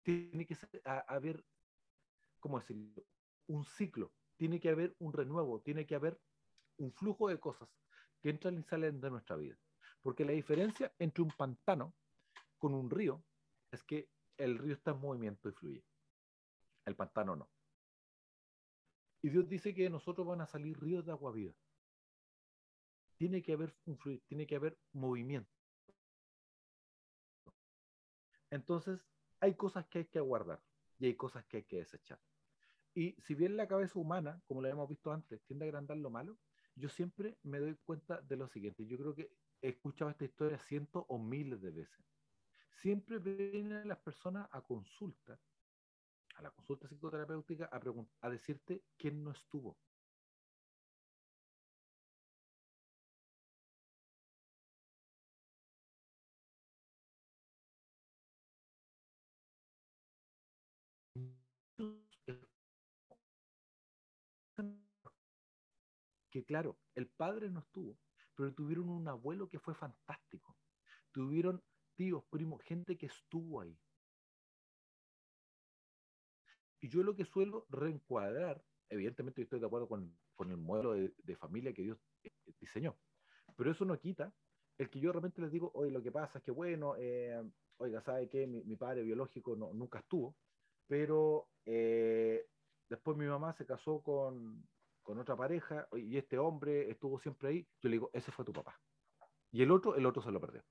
[0.02, 1.44] tiene que haber,
[2.38, 3.04] ¿cómo decirlo?
[3.46, 6.18] Un ciclo, tiene que haber un renuevo, tiene que haber
[6.78, 7.68] un flujo de cosas
[8.22, 9.58] que entran y salen de nuestra vida.
[10.02, 11.94] Porque la diferencia entre un pantano
[12.58, 13.22] con un río
[13.70, 15.84] es que el río está en movimiento y fluye.
[16.86, 17.48] el pantano no.
[19.22, 21.54] Y Dios dice que de nosotros van a salir ríos de agua viva.
[23.16, 25.52] Tiene que haber un fluir, tiene que haber movimiento.
[28.50, 29.06] Entonces,
[29.40, 30.62] hay cosas que hay que aguardar
[30.98, 32.18] y hay cosas que hay que desechar.
[32.94, 36.10] Y si bien la cabeza humana, como lo hemos visto antes, tiende a agrandar lo
[36.10, 36.38] malo,
[36.74, 38.86] yo siempre me doy cuenta de lo siguiente.
[38.86, 39.30] Yo creo que
[39.62, 42.04] he escuchado esta historia cientos o miles de veces.
[42.80, 45.38] Siempre vienen las personas a consulta,
[46.36, 47.80] a la consulta psicoterapéutica, a,
[48.26, 49.78] a decirte quién no estuvo.
[66.30, 67.98] que claro, el padre no estuvo,
[68.40, 70.56] pero tuvieron un abuelo que fue fantástico.
[71.12, 71.62] Tuvieron
[71.94, 73.78] tíos, primos, gente que estuvo ahí.
[76.80, 81.74] Y yo lo que suelo reencuadrar, evidentemente estoy de acuerdo con, el modelo de, familia
[81.74, 82.96] que Dios eh, diseñó,
[83.56, 84.32] pero eso no quita
[84.78, 87.44] el que yo realmente les digo, oye, lo que pasa es que bueno, eh,
[87.76, 88.46] oiga, ¿sabe qué?
[88.46, 90.34] Mi, padre biológico no, nunca estuvo,
[90.86, 92.48] pero eh,
[92.88, 94.66] después mi mamá se casó con,
[95.02, 98.52] con otra pareja y este hombre estuvo siempre ahí, yo le digo, ese fue tu
[98.52, 98.78] papá.
[99.52, 100.64] Y el otro, el otro se lo perdió.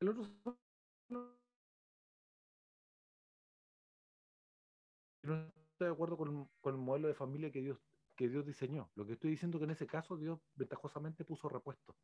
[0.00, 0.24] El otro
[5.26, 7.78] no estoy de acuerdo con, el modelo de familia que Dios,
[8.16, 8.90] que Dios diseñó.
[8.94, 11.96] Lo que estoy diciendo es que en ese caso Dios ventajosamente puso repuesto.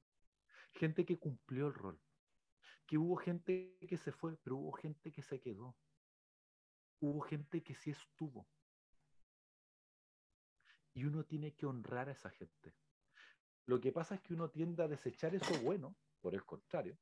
[0.72, 2.00] Gente que cumplió el rol.
[2.86, 5.76] Que hubo gente que se fue, pero hubo gente que se quedó
[7.02, 8.46] hubo gente que sí estuvo.
[10.94, 12.74] Y uno tiene que honrar a esa gente.
[13.66, 16.96] Lo que pasa es que uno tiende a desechar eso bueno, por el contrario,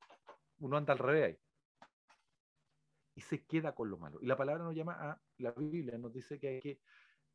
[0.59, 1.39] uno anda al revés ahí.
[3.15, 4.19] Y se queda con lo malo.
[4.23, 6.81] Y la palabra nos llama a, la Biblia nos dice que hay que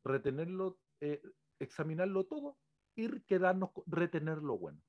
[0.02, 1.22] retenerlo, eh,
[1.58, 2.58] examinarlo todo
[2.96, 4.82] y quedarnos, retener lo bueno.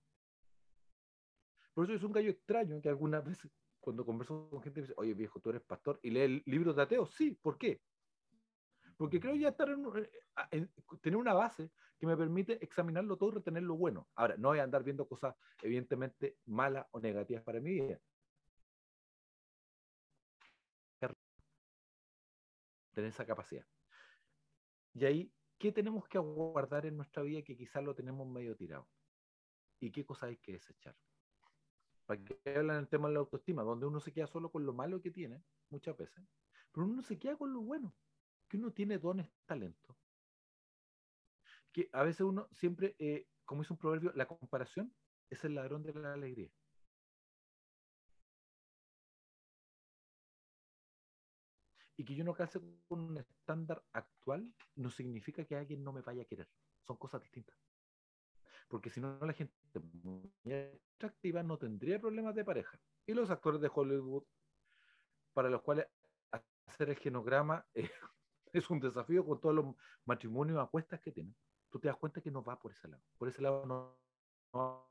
[1.73, 3.51] Por eso es un gallo extraño que algunas veces
[3.87, 7.09] cuando converso con gente, dice, oye viejo, tú eres pastor y lee libros de ateos.
[7.15, 7.81] Sí, ¿por qué?
[8.97, 10.11] Porque creo ya estar eh,
[10.51, 10.69] en,
[11.01, 14.09] tener una base que me permite examinarlo todo y retener lo bueno.
[14.15, 17.97] Ahora, no voy a andar viendo cosas evidentemente malas o negativas para mi vida.
[22.91, 23.65] Tener esa capacidad.
[24.95, 28.85] Y ahí, ¿qué tenemos que aguardar en nuestra vida que quizás lo tenemos medio tirado?
[29.79, 30.97] ¿Y qué cosas hay que desechar?
[32.07, 34.73] Para que hablan el tema de la autoestima, donde uno se queda solo con lo
[34.73, 36.23] malo que tiene, muchas veces,
[36.71, 37.93] pero uno se queda con lo bueno,
[38.47, 39.95] que uno tiene dones, talento.
[41.73, 44.95] Que a veces uno siempre, eh, como dice un proverbio, la comparación
[45.29, 46.49] es el ladrón de la alegría.
[51.97, 56.01] Y que yo no calce con un estándar actual no significa que alguien no me
[56.01, 56.47] vaya a querer.
[56.83, 57.57] Son cosas distintas
[58.67, 59.53] porque si no la gente
[60.03, 60.31] muy
[61.43, 62.79] no tendría problemas de pareja.
[63.05, 64.23] Y los actores de Hollywood,
[65.33, 65.87] para los cuales
[66.65, 67.65] hacer el genograma
[68.53, 69.75] es un desafío con todos los
[70.05, 71.35] matrimonios apuestas que tienen,
[71.69, 73.03] tú te das cuenta que no va por ese lado.
[73.17, 73.97] Por ese lado no,
[74.53, 74.87] no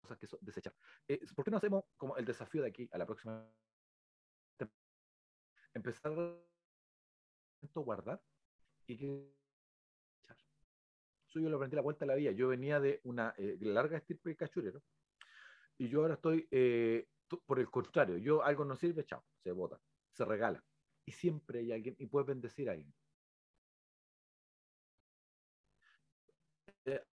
[0.00, 0.74] cosas que desechar.
[1.06, 3.46] Eh, ¿Por qué no hacemos como el desafío de aquí a la próxima?
[5.74, 6.12] Empezar
[7.74, 8.20] guardar
[8.88, 9.30] y que
[11.34, 12.32] yo lo aprendí la vuelta de la vida.
[12.32, 14.82] Yo venía de una eh, larga estirpe de cachurero
[15.76, 17.06] y yo ahora estoy, eh,
[17.46, 19.80] por el contrario, yo algo no sirve, chao, se bota,
[20.12, 20.64] se regala.
[21.04, 22.92] Y siempre hay alguien, y puedes bendecir a alguien.
[26.84, 27.04] Eh,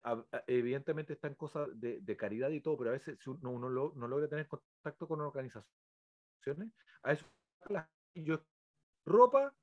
[0.48, 4.48] evidentemente están cosas de, caridad y todo, pero a veces si uno, no logra tener
[4.48, 6.72] contacto con organizaciones,
[7.04, 7.26] a eso
[8.16, 8.40] yo
[9.06, 9.54] ropa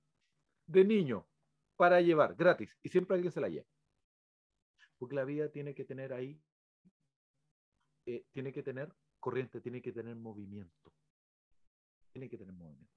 [0.67, 1.27] de niño
[1.77, 3.67] para llevar gratis y siempre alguien se la lleva.
[4.99, 6.41] Porque la vida tiene que tener ahí,
[8.07, 10.93] eh, tiene que tener corriente, tiene que tener movimiento.
[12.13, 12.93] Tiene que tener movimiento.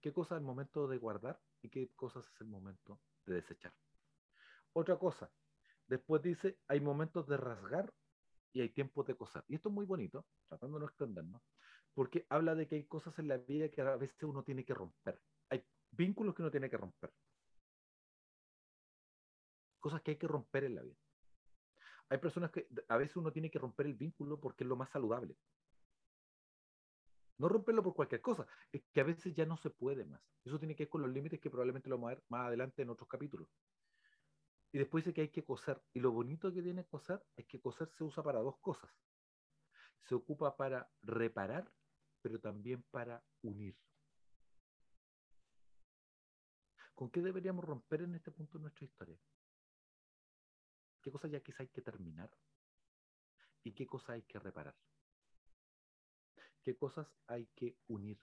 [0.00, 3.74] ¿Qué cosa es el momento de guardar y qué cosas es el momento de desechar?
[4.72, 5.30] Otra cosa,
[5.86, 7.92] después dice, hay momentos de rasgar
[8.52, 9.44] y hay tiempos de coser.
[9.48, 11.42] Y esto es muy bonito, tratando de no extendernos,
[11.94, 14.74] porque habla de que hay cosas en la vida que a veces uno tiene que
[14.74, 15.20] romper
[15.92, 17.12] vínculos que uno tiene que romper.
[19.82, 20.96] Cosas que hay que romper en la vida.
[22.08, 24.90] Hay personas que a veces uno tiene que romper el vínculo porque es lo más
[24.90, 25.36] saludable.
[27.38, 30.22] No romperlo por cualquier cosa, es que a veces ya no se puede más.
[30.44, 32.82] Eso tiene que ver con los límites que probablemente lo vamos a ver más adelante
[32.82, 33.48] en otros capítulos.
[34.70, 35.82] Y después dice que hay que coser.
[35.92, 38.88] Y lo bonito que tiene coser es que coser se usa para dos cosas.
[40.04, 41.68] se ocupa para reparar,
[42.20, 43.76] pero también para unir.
[46.94, 49.18] ¿Con qué deberíamos romper en este punto nuestra historia?
[51.02, 52.30] ¿Qué cosas ya quizá hay que terminar?
[53.64, 54.74] ¿Y qué cosas hay que reparar?
[56.62, 58.18] ¿Qué cosas hay que unir?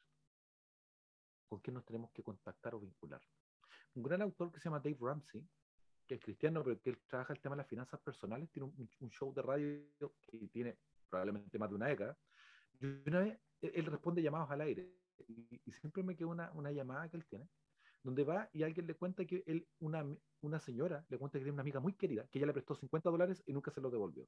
[1.47, 3.21] ¿Con qué nos tenemos que contactar o vincular?
[3.95, 5.45] Un gran autor que se llama Dave Ramsey,
[6.07, 9.09] que es cristiano, pero que él trabaja el tema de las finanzas personales, tiene un,
[9.09, 10.77] show de radio que tiene
[11.09, 12.17] probablemente más de una década.
[12.79, 14.89] Y una vez él responde llamados al aire
[15.27, 17.49] y, siempre me queda una, una llamada que él tiene
[18.03, 20.05] donde va y alguien le cuenta que él, una,
[20.41, 23.09] una señora le cuenta que tiene una amiga muy querida, que ella le prestó 50
[23.09, 24.27] dólares y nunca se los devolvió.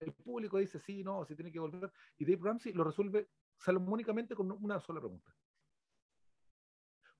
[0.00, 1.90] El público dice, sí, no, si tiene que volver.
[2.18, 5.34] Y Dave Ramsey lo resuelve salomónicamente con una sola pregunta.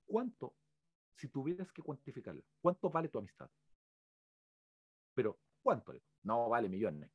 [0.05, 0.55] ¿Cuánto,
[1.15, 3.51] si tuvieras que cuantificarlo, cuánto vale tu amistad?
[5.15, 5.95] Pero, ¿cuánto?
[6.23, 7.11] No vale millones.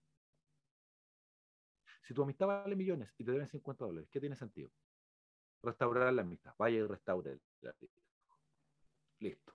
[2.01, 4.71] Si tu amistad vale millones y te deben 50 dólares, ¿qué tiene sentido?
[5.61, 6.53] Restaurar la amistad.
[6.57, 7.39] Vaya y restaure.
[9.19, 9.53] Listo.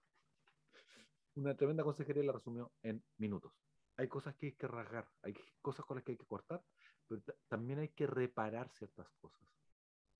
[1.36, 3.52] Una tremenda consejería la resumió en minutos.
[3.96, 6.62] Hay cosas que hay que rasgar, hay cosas con las que hay que cortar,
[7.06, 9.48] pero también hay que reparar ciertas cosas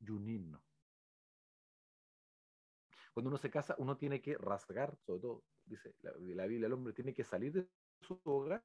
[0.00, 0.62] y unirnos.
[3.12, 6.72] Cuando uno se casa, uno tiene que rasgar, sobre todo, dice la, la Biblia, el
[6.72, 7.68] hombre tiene que salir de
[8.00, 8.64] su hogar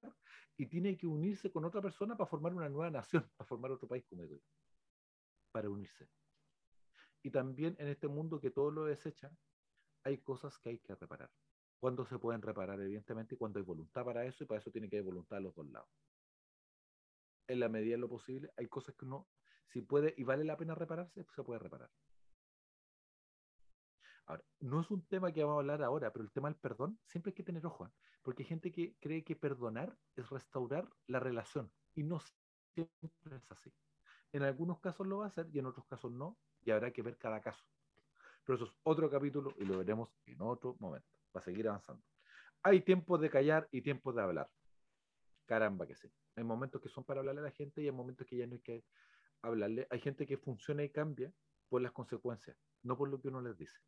[0.58, 3.88] y tiene que unirse con otra persona para formar una nueva nación, para formar otro
[3.88, 4.42] país, como digo,
[5.52, 6.10] para unirse.
[7.22, 9.32] Y también en este mundo que todo lo desecha,
[10.04, 11.30] hay cosas que hay que reparar.
[11.80, 12.80] ¿Cuándo se pueden reparar?
[12.82, 15.56] Evidentemente, cuando hay voluntad para eso, y para eso tiene que haber voluntad a los
[15.56, 15.90] dos lados.
[17.48, 19.28] En la medida de lo posible, hay cosas que uno,
[19.68, 21.90] si puede y vale la pena repararse, se puede reparar.
[24.26, 27.00] Ahora, no es un tema que vamos a hablar ahora, pero el tema del perdón
[27.08, 27.92] siempre hay que tener ojo, ¿eh?
[28.22, 32.20] porque hay gente que cree que perdonar es restaurar la relación, y no
[32.76, 33.74] siempre es así.
[34.32, 36.38] En algunos casos lo va a hacer y en otros casos no,
[36.72, 37.64] habrá que ver cada caso.
[38.46, 42.04] Pero eso es otro capítulo y lo veremos en otro momento, para seguir avanzando.
[42.64, 44.50] Hay tiempos de callar y tiempos de hablar.
[45.46, 46.12] Caramba que sí.
[46.36, 48.54] Hay momentos que son para hablarle a la gente y hay momentos que ya no
[48.54, 48.84] hay que
[49.42, 49.88] hablarle.
[49.90, 51.32] Hay gente que funciona y cambia
[51.70, 53.80] por las consecuencias, no por lo que uno les dice.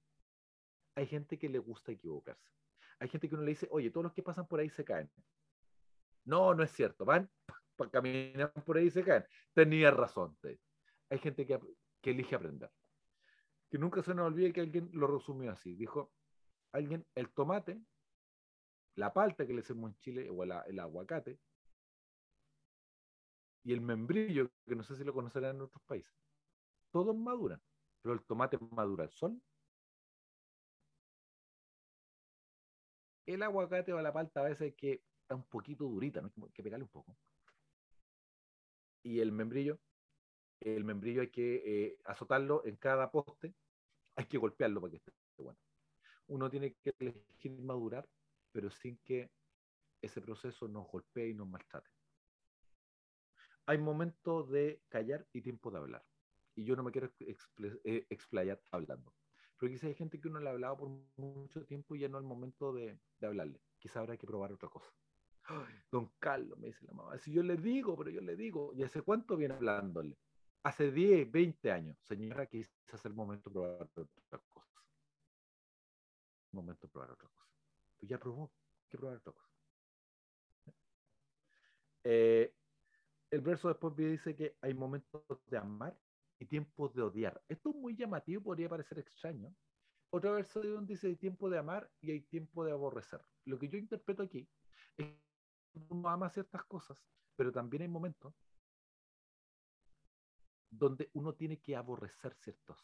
[0.95, 2.49] Hay gente que le gusta equivocarse.
[2.99, 5.09] Hay gente que uno le dice, oye, todos los que pasan por ahí se caen.
[6.25, 7.03] No, no es cierto.
[7.03, 7.29] Van,
[7.91, 9.25] caminar por ahí y se caen.
[9.53, 10.37] Tenía razón.
[11.09, 11.59] Hay gente que,
[12.01, 12.71] que elige aprender.
[13.69, 15.75] Que nunca se nos olvide que alguien lo resumió así.
[15.75, 16.11] Dijo,
[16.73, 17.81] alguien, el tomate,
[18.95, 21.39] la palta que le hacemos en Chile, o el, aguacate,
[23.63, 26.13] y el membrillo, que no sé si lo conocerán en otros países,
[26.91, 27.61] todos maduran,
[28.01, 29.41] pero el tomate madura al sol.
[33.25, 36.31] El aguacate o la palta a veces que está un poquito durita, ¿no?
[36.51, 37.15] que pegarle un poco.
[39.03, 39.79] Y el membrillo
[40.61, 43.53] el membrillo hay que eh, azotarlo en cada poste,
[44.15, 45.59] hay que golpearlo para que esté bueno.
[46.27, 48.07] Uno tiene que elegir madurar,
[48.51, 49.31] pero sin que
[50.01, 51.89] ese proceso nos golpee y nos maltrate.
[53.65, 56.05] Hay momentos de callar y tiempo de hablar.
[56.55, 59.13] Y yo no me quiero eh, explayar hablando.
[59.57, 62.17] Pero quizá hay gente que uno le ha hablado por mucho tiempo y ya no
[62.17, 63.61] es el momento de, hablarle.
[63.77, 64.91] Quizá habrá que probar otra cosa.
[65.91, 68.83] don Carlos, me dice la mamá, si yo le digo, pero yo le digo, ¿y
[68.83, 70.17] hace cuánto viene hablándole?
[70.63, 74.83] Hace 10, 20 años, señora, quizás el momento de probar otra cosa.
[76.51, 77.49] El momento de probar otra cosa.
[77.97, 78.51] Pues ya probó,
[78.83, 79.49] hay que probar otra cosa.
[82.03, 82.53] Eh,
[83.29, 85.97] el verso después dice que hay momentos de amar
[86.39, 87.41] y tiempos de odiar.
[87.47, 89.53] Esto es muy llamativo, podría parecer extraño.
[90.09, 93.21] Otro verso dice hay tiempo de amar y hay tiempo de aborrecer.
[93.45, 94.49] Lo que yo interpreto aquí
[94.97, 96.97] es que uno ama ciertas cosas,
[97.37, 98.33] pero también hay momentos
[100.71, 102.77] donde uno tiene que aborrecer ciertos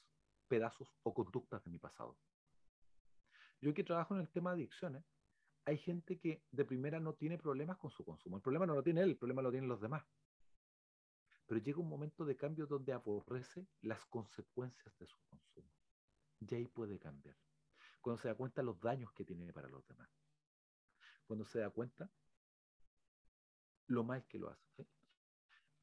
[0.47, 2.17] pedazos o conductas de mi pasado.
[3.61, 5.03] Yo que trabajo en el tema de adicciones,
[5.65, 8.37] hay gente que de primera no tiene problemas con su consumo.
[8.37, 10.05] El problema no lo tiene él, el problema lo tienen los demás.
[11.47, 15.71] Pero llega un momento de cambio donde aborrece las consecuencias de su consumo.
[16.39, 17.35] Y ahí puede cambiar.
[18.01, 20.09] Cuando se da cuenta los daños que tiene para los demás.
[21.25, 22.09] Cuando se da cuenta
[23.87, 24.87] lo mal que lo hace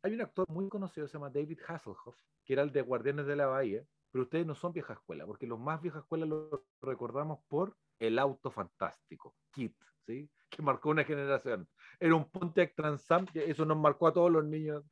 [0.04, 3.36] hay un actor muy conocido, se llama David Hasselhoff, que era el de Guardianes de
[3.36, 7.40] la Bahía, pero ustedes no son vieja escuela, porque los más viejas escuelas lo recordamos
[7.48, 9.74] por El Auto Fantástico, Kit,
[10.06, 10.30] ¿sí?
[10.50, 11.66] que marcó una generación.
[11.98, 14.84] Era un Pontiac Transam, eso nos marcó a todos los niños.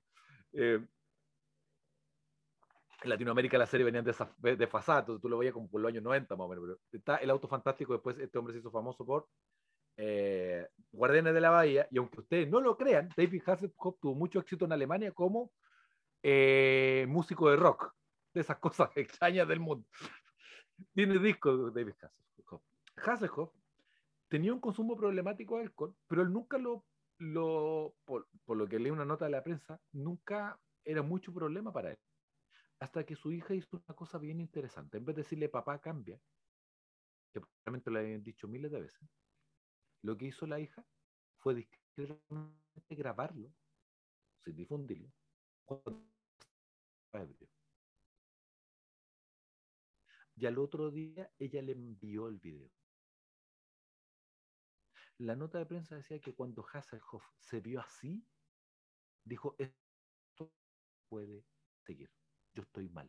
[0.55, 0.81] Eh,
[3.03, 4.67] en Latinoamérica la serie venía de, de
[5.21, 7.49] tú lo veías como por los años 90 más o menos, pero está El Auto
[7.49, 9.29] Fantástico, después este hombre se hizo famoso por
[9.97, 14.41] eh, Guardianes de la Bahía, y aunque ustedes no lo crean, David Hasselhoff tuvo mucho
[14.41, 15.53] éxito en Alemania como
[16.23, 17.95] eh, músico de rock,
[18.35, 19.87] de esas cosas extrañas del mundo.
[20.95, 22.63] Tiene discos David Hasselhoff.
[22.97, 23.51] Hasselhoff
[24.29, 26.85] tenía un consumo problemático de alcohol, pero él nunca lo,
[27.19, 31.73] lo por, por, lo que leí una nota de la prensa, nunca era mucho problema
[31.73, 31.99] para él.
[32.81, 34.99] Hasta que su hija hizo una cosa bien interesante.
[34.99, 36.19] En vez de decirle papá cambia,
[37.33, 39.09] que probablemente lo habían dicho miles de veces,
[40.03, 40.85] lo que hizo la hija
[41.37, 43.53] fue discretamente grabarlo,
[44.39, 45.13] sin difundirlo,
[50.35, 52.71] y al otro día ella le envió el video.
[55.19, 58.27] La nota de prensa decía que cuando Hasselhoff se vio así,
[59.25, 60.53] dijo, esto
[61.09, 61.47] puede
[61.85, 62.11] seguir,
[62.55, 63.09] yo estoy mal.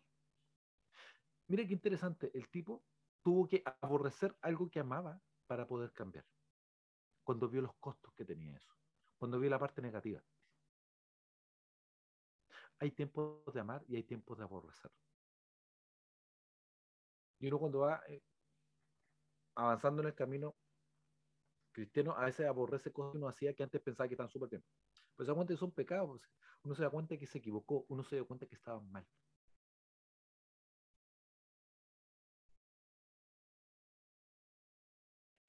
[1.48, 2.86] Mire qué interesante, el tipo
[3.24, 6.26] tuvo que aborrecer algo que amaba para poder cambiar
[7.24, 8.74] cuando vio los costos que tenía eso,
[9.18, 10.24] cuando vio la parte negativa.
[12.80, 14.92] Hay tiempos de amar y hay tiempos de aborrecer.
[17.40, 18.22] Y uno cuando va eh,
[19.56, 20.56] avanzando en el camino
[21.72, 24.64] cristiano, a veces aborrece cosas que uno hacía que antes pensaba que estaban súper bien.
[25.16, 26.30] Pero se da cuenta que son pecados.
[26.64, 29.06] Uno se da cuenta que se equivocó, uno se da cuenta que estaban mal.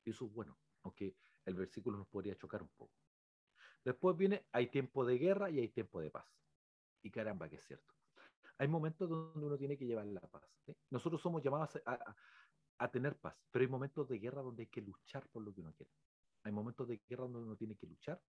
[0.04, 1.16] Y eso es bueno, aunque
[1.46, 2.94] el versículo nos podría chocar un poco.
[3.84, 6.26] Después viene, hay tiempo de guerra y hay tiempo de paz.
[7.02, 7.94] Y caramba, que es cierto.
[8.58, 10.48] Hay momentos donde uno tiene que llevar la paz.
[10.90, 12.16] Nosotros somos llamados a,
[12.78, 15.60] a, tener paz, pero hay momentos de guerra donde hay que luchar por lo que
[15.60, 15.92] uno quiere.
[16.44, 18.22] Hay momentos de guerra donde uno tiene que luchar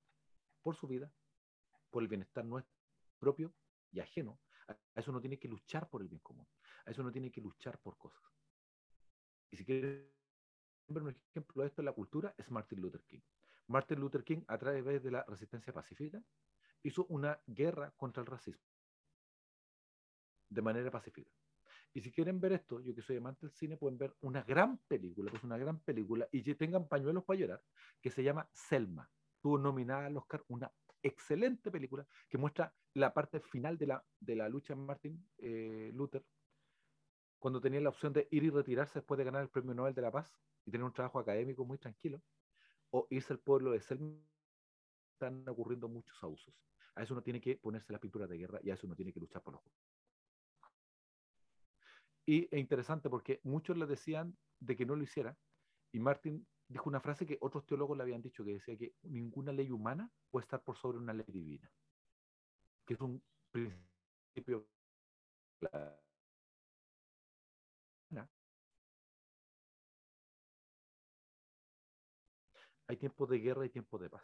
[0.62, 1.12] por su vida,
[1.91, 2.75] por el bienestar nuestro
[3.19, 3.55] propio
[3.93, 4.41] y ajeno.
[4.67, 6.49] A eso uno tiene que luchar por el bien común.
[6.87, 8.23] A eso uno tiene que luchar por cosas.
[9.51, 10.15] Y si quiere
[10.89, 13.20] un ejemplo de esto en la cultura es Martin Luther King.
[13.66, 16.22] Martin Luther King, a través de la resistencia pacífica,
[16.82, 18.62] hizo una guerra contra el racismo
[20.49, 21.30] de manera pacífica.
[21.93, 24.78] Y si quieren ver esto, yo que soy amante del cine, pueden ver una gran
[24.89, 27.62] película, que es una gran película, y tengan pañuelos para llorar,
[28.01, 29.09] que se llama Selma.
[29.41, 30.72] Tuvo nominada al Oscar una
[31.03, 35.93] excelente película que muestra la parte final de la, de la lucha de Martin eh,
[35.95, 36.24] Luther,
[37.39, 40.03] cuando tenía la opción de ir y retirarse después de ganar el Premio Nobel de
[40.03, 40.32] la Paz,
[40.65, 42.23] y tener un trabajo académico muy tranquilo,
[42.91, 44.17] o irse al pueblo de Selma,
[45.12, 46.55] están ocurriendo muchos abusos.
[46.95, 49.12] A eso uno tiene que ponerse la pintura de guerra y a eso uno tiene
[49.12, 49.62] que luchar por los
[52.27, 55.37] Y es interesante porque muchos le decían de que no lo hiciera,
[55.93, 59.53] y Martin dijo una frase que otros teólogos le habían dicho, que decía que ninguna
[59.53, 61.71] ley humana puede estar por sobre una ley divina,
[62.87, 64.67] que es un principio
[72.87, 74.22] Hay tiempos de guerra y tiempos de paz.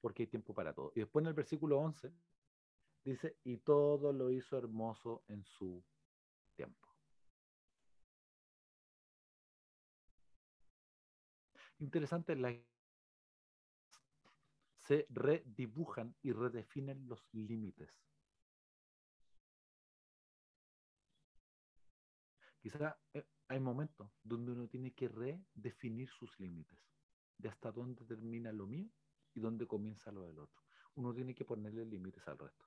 [0.00, 0.92] Porque hay tiempo para todo.
[0.94, 2.12] Y después en el versículo 11
[3.04, 5.84] dice, y todo lo hizo hermoso en su
[6.54, 6.88] tiempo.
[11.78, 12.54] Interesante, la...
[14.76, 18.09] se redibujan y redefinen los límites
[22.60, 26.78] Quizá eh, hay momentos donde uno tiene que redefinir sus límites,
[27.38, 28.90] de hasta dónde termina lo mío
[29.34, 30.62] y dónde comienza lo del otro.
[30.94, 32.66] Uno tiene que ponerle límites al resto.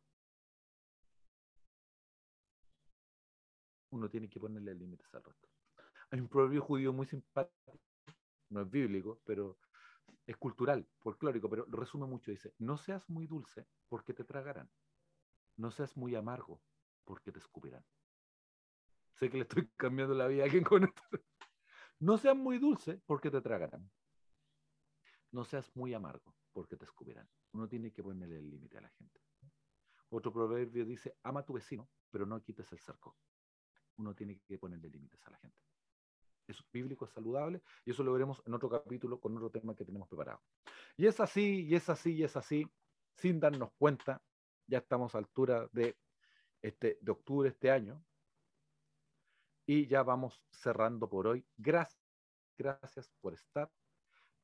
[3.92, 5.48] Uno tiene que ponerle límites al resto.
[6.10, 7.80] Hay un proverbio judío muy simpático,
[8.50, 9.60] no es bíblico, pero
[10.26, 12.32] es cultural, folclórico, pero resume mucho.
[12.32, 14.70] Dice, no seas muy dulce porque te tragarán.
[15.58, 16.62] No seas muy amargo
[17.06, 17.86] porque te escupirán.
[19.16, 21.04] Sé que le estoy cambiando la vida a alguien con esto.
[22.00, 23.90] No seas muy dulce porque te tragarán.
[25.32, 27.28] No seas muy amargo porque te escupirán.
[27.54, 29.20] Uno tiene que ponerle el límite a la gente.
[30.10, 33.18] Otro proverbio dice, ama a tu vecino, pero no quites el cerco.
[33.98, 35.58] Uno tiene que ponerle límites a la gente.
[36.48, 39.86] Es bíblico, es saludable, y eso lo veremos en otro capítulo con otro tema que
[39.86, 40.42] tenemos preparado.
[40.98, 42.68] Y es así, y es así, y es así,
[43.16, 44.22] sin darnos cuenta,
[44.68, 45.98] ya estamos a altura de,
[46.62, 48.04] este, de octubre de este año,
[49.66, 51.46] y ya vamos cerrando por hoy.
[51.58, 52.02] Gracias,
[52.58, 53.72] gracias por estar.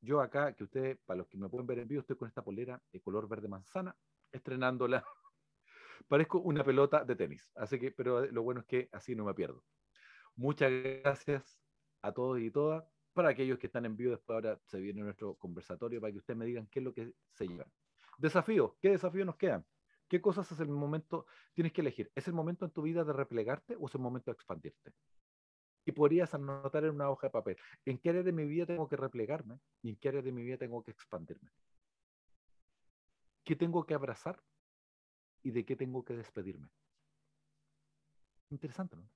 [0.00, 2.42] Yo acá, que ustedes, para los que me pueden ver en vivo, estoy con esta
[2.42, 3.94] polera de color verde manzana,
[4.32, 5.04] estrenándola.
[6.08, 9.34] Parezco una pelota de tenis, así que, pero lo bueno es que así no me
[9.34, 9.62] pierdo.
[10.36, 11.60] Muchas gracias
[12.00, 12.84] a todos y todas.
[13.12, 16.38] Para aquellos que están en vivo, después ahora se viene nuestro conversatorio para que ustedes
[16.38, 17.66] me digan qué es lo que se lleva.
[18.16, 19.66] Desafíos, ¿qué desafíos nos quedan?
[20.10, 21.26] ¿Qué cosas es el momento?
[21.54, 22.10] Tienes que elegir.
[22.16, 24.92] ¿Es el momento en tu vida de replegarte o es el momento de expandirte?
[25.86, 28.88] Y podrías anotar en una hoja de papel, ¿en qué área de mi vida tengo
[28.88, 31.52] que replegarme y en qué área de mi vida tengo que expandirme?
[33.44, 34.42] ¿Qué tengo que abrazar
[35.44, 36.68] y de qué tengo que despedirme?
[38.50, 39.08] Interesante, ¿no?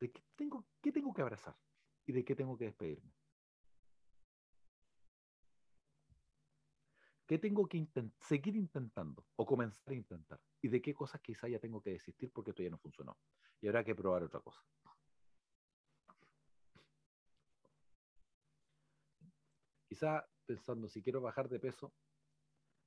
[0.00, 1.56] ¿De qué tengo, qué tengo que abrazar
[2.04, 3.12] y de qué tengo que despedirme?
[7.32, 10.38] ¿Qué tengo que seguir intentando o comenzar a intentar?
[10.60, 13.16] ¿Y de qué cosas quizá ya tengo que desistir porque esto ya no funcionó?
[13.62, 14.60] Y habrá que probar otra cosa.
[19.88, 21.94] Quizá pensando, si quiero bajar de peso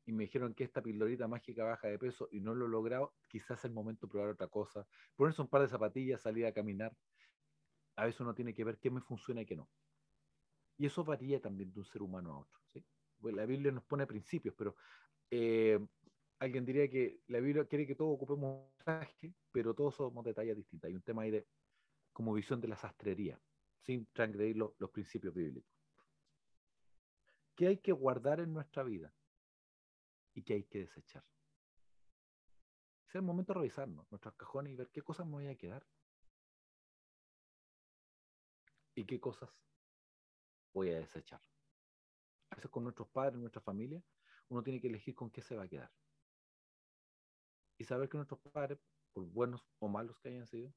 [0.06, 3.16] y me dijeron que esta pildorita mágica baja de peso y no lo he logrado,
[3.28, 4.86] quizás es el momento de probar otra cosa.
[5.16, 6.96] Ponerse un par de zapatillas, salir a caminar.
[7.96, 9.68] A veces uno tiene que ver qué me funciona y qué no.
[10.78, 12.60] Y eso varía también de un ser humano a otro.
[13.34, 14.76] La Biblia nos pone principios, pero
[15.32, 15.80] eh,
[16.40, 20.56] alguien diría que la Biblia quiere que todos ocupemos traje, pero todos somos de tallas
[20.56, 20.90] distintas.
[20.90, 21.48] Hay un tema ahí de
[22.14, 23.40] como visión de la sastrería,
[23.82, 25.72] sin transgredir los, los principios bíblicos.
[27.56, 29.14] ¿Qué hay que guardar en nuestra vida?
[30.34, 31.24] ¿Y qué hay que desechar?
[33.08, 35.86] Es el momento de revisarnos, nuestros cajones y ver qué cosas me voy a quedar.
[38.94, 39.50] Y qué cosas
[40.74, 41.42] voy a desechar
[42.56, 44.02] veces con nuestros padres, nuestra familia,
[44.50, 45.92] uno tiene que elegir con qué se va a quedar.
[47.78, 48.80] Y saber que nuestros padres,
[49.14, 50.74] por buenos o malos que hayan sido,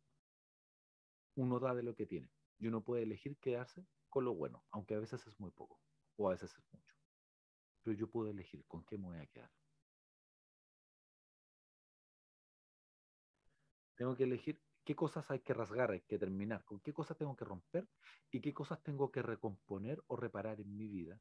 [1.36, 2.30] uno da de lo que tiene.
[2.58, 5.80] Y uno puede elegir quedarse con lo bueno, aunque a veces es muy poco
[6.16, 6.94] o a veces es mucho.
[7.82, 9.50] Pero yo puedo elegir con qué me voy a quedar.
[13.94, 17.36] Tengo que elegir qué cosas hay que rasgar, hay que terminar, con qué cosas tengo
[17.36, 17.88] que romper
[18.30, 21.20] y qué cosas tengo que recomponer o reparar en mi vida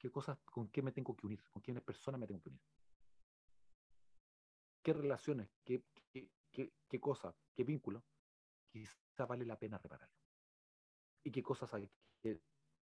[0.00, 2.62] qué cosas, con qué me tengo que unir, con qué persona me tengo que unir.
[4.82, 8.02] ¿Qué relaciones, qué, qué, qué, qué cosas, qué vínculos
[8.72, 10.10] quizá vale la pena reparar?
[11.22, 11.90] ¿Y qué cosas hay
[12.22, 12.40] que,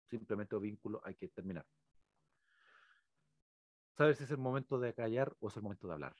[0.09, 1.67] simplemente vínculos hay que terminar?
[3.95, 6.15] Saber si es el momento de callar o es el momento de hablar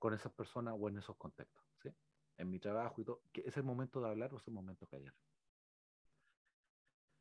[0.00, 1.64] con esas personas o en esos contextos.
[1.80, 1.94] ¿sí?
[2.36, 4.90] En mi trabajo y todo, ¿es el momento de hablar o es el momento de
[4.90, 5.14] callar?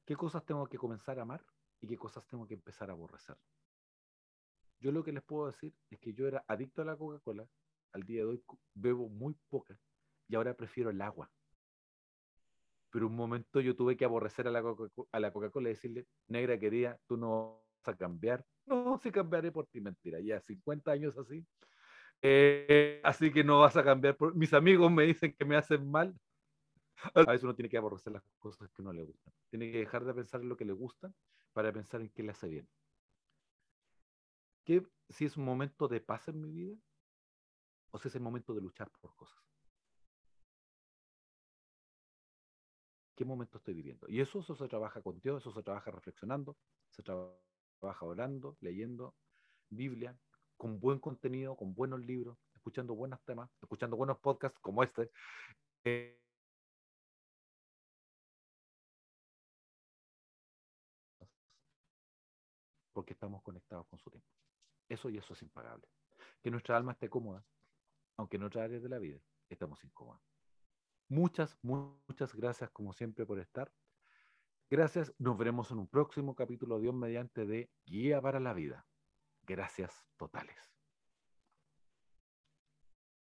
[0.06, 1.46] ¿Qué cosas tengo que comenzar a amar
[1.82, 3.38] y qué cosas tengo que empezar a aborrecer.
[4.80, 7.48] Yo lo que les puedo decir es que yo era adicto a la Coca-Cola,
[7.94, 9.80] al día de hoy bebo muy poca
[10.28, 11.32] y ahora prefiero el agua.
[12.92, 17.18] Pero un momento yo tuve que aborrecer a la Coca-Cola y decirle, negra querida, tú
[17.18, 18.46] no vas a cambiar.
[18.66, 21.46] No, sí cambiaré por ti, mentira, ya 50 años así.
[22.22, 24.16] Eh, así que no vas a cambiar.
[24.16, 24.36] Por...
[24.36, 26.18] Mis amigos me dicen que me hacen mal.
[27.14, 29.34] A veces uno tiene que aborrecer las cosas que no le gustan.
[29.50, 31.12] Tiene que dejar de pensar en lo que le gusta
[31.56, 32.68] para pensar en qué le hace bien.
[34.66, 36.76] ¿Qué, si es un momento de paz en mi vida
[37.92, 39.42] o si es el momento de luchar por cosas?
[43.16, 44.06] ¿Qué momento estoy viviendo?
[44.10, 46.58] Y eso, eso se trabaja con Dios, eso se trabaja reflexionando,
[46.90, 49.16] se trabaja orando, leyendo
[49.70, 50.20] Biblia,
[50.58, 55.10] con buen contenido, con buenos libros, escuchando buenos temas, escuchando buenos podcasts como este.
[55.86, 56.20] Eh,
[62.96, 64.30] porque estamos conectados con su tiempo.
[64.88, 65.86] Eso y eso es impagable.
[66.42, 67.46] Que nuestra alma esté cómoda,
[68.16, 69.20] aunque en otras áreas de la vida
[69.50, 70.22] estamos incómodos.
[71.10, 73.70] Muchas, muchas gracias como siempre por estar.
[74.70, 78.88] Gracias, nos veremos en un próximo capítulo, Dios mediante, de Guía para la Vida.
[79.44, 80.75] Gracias totales.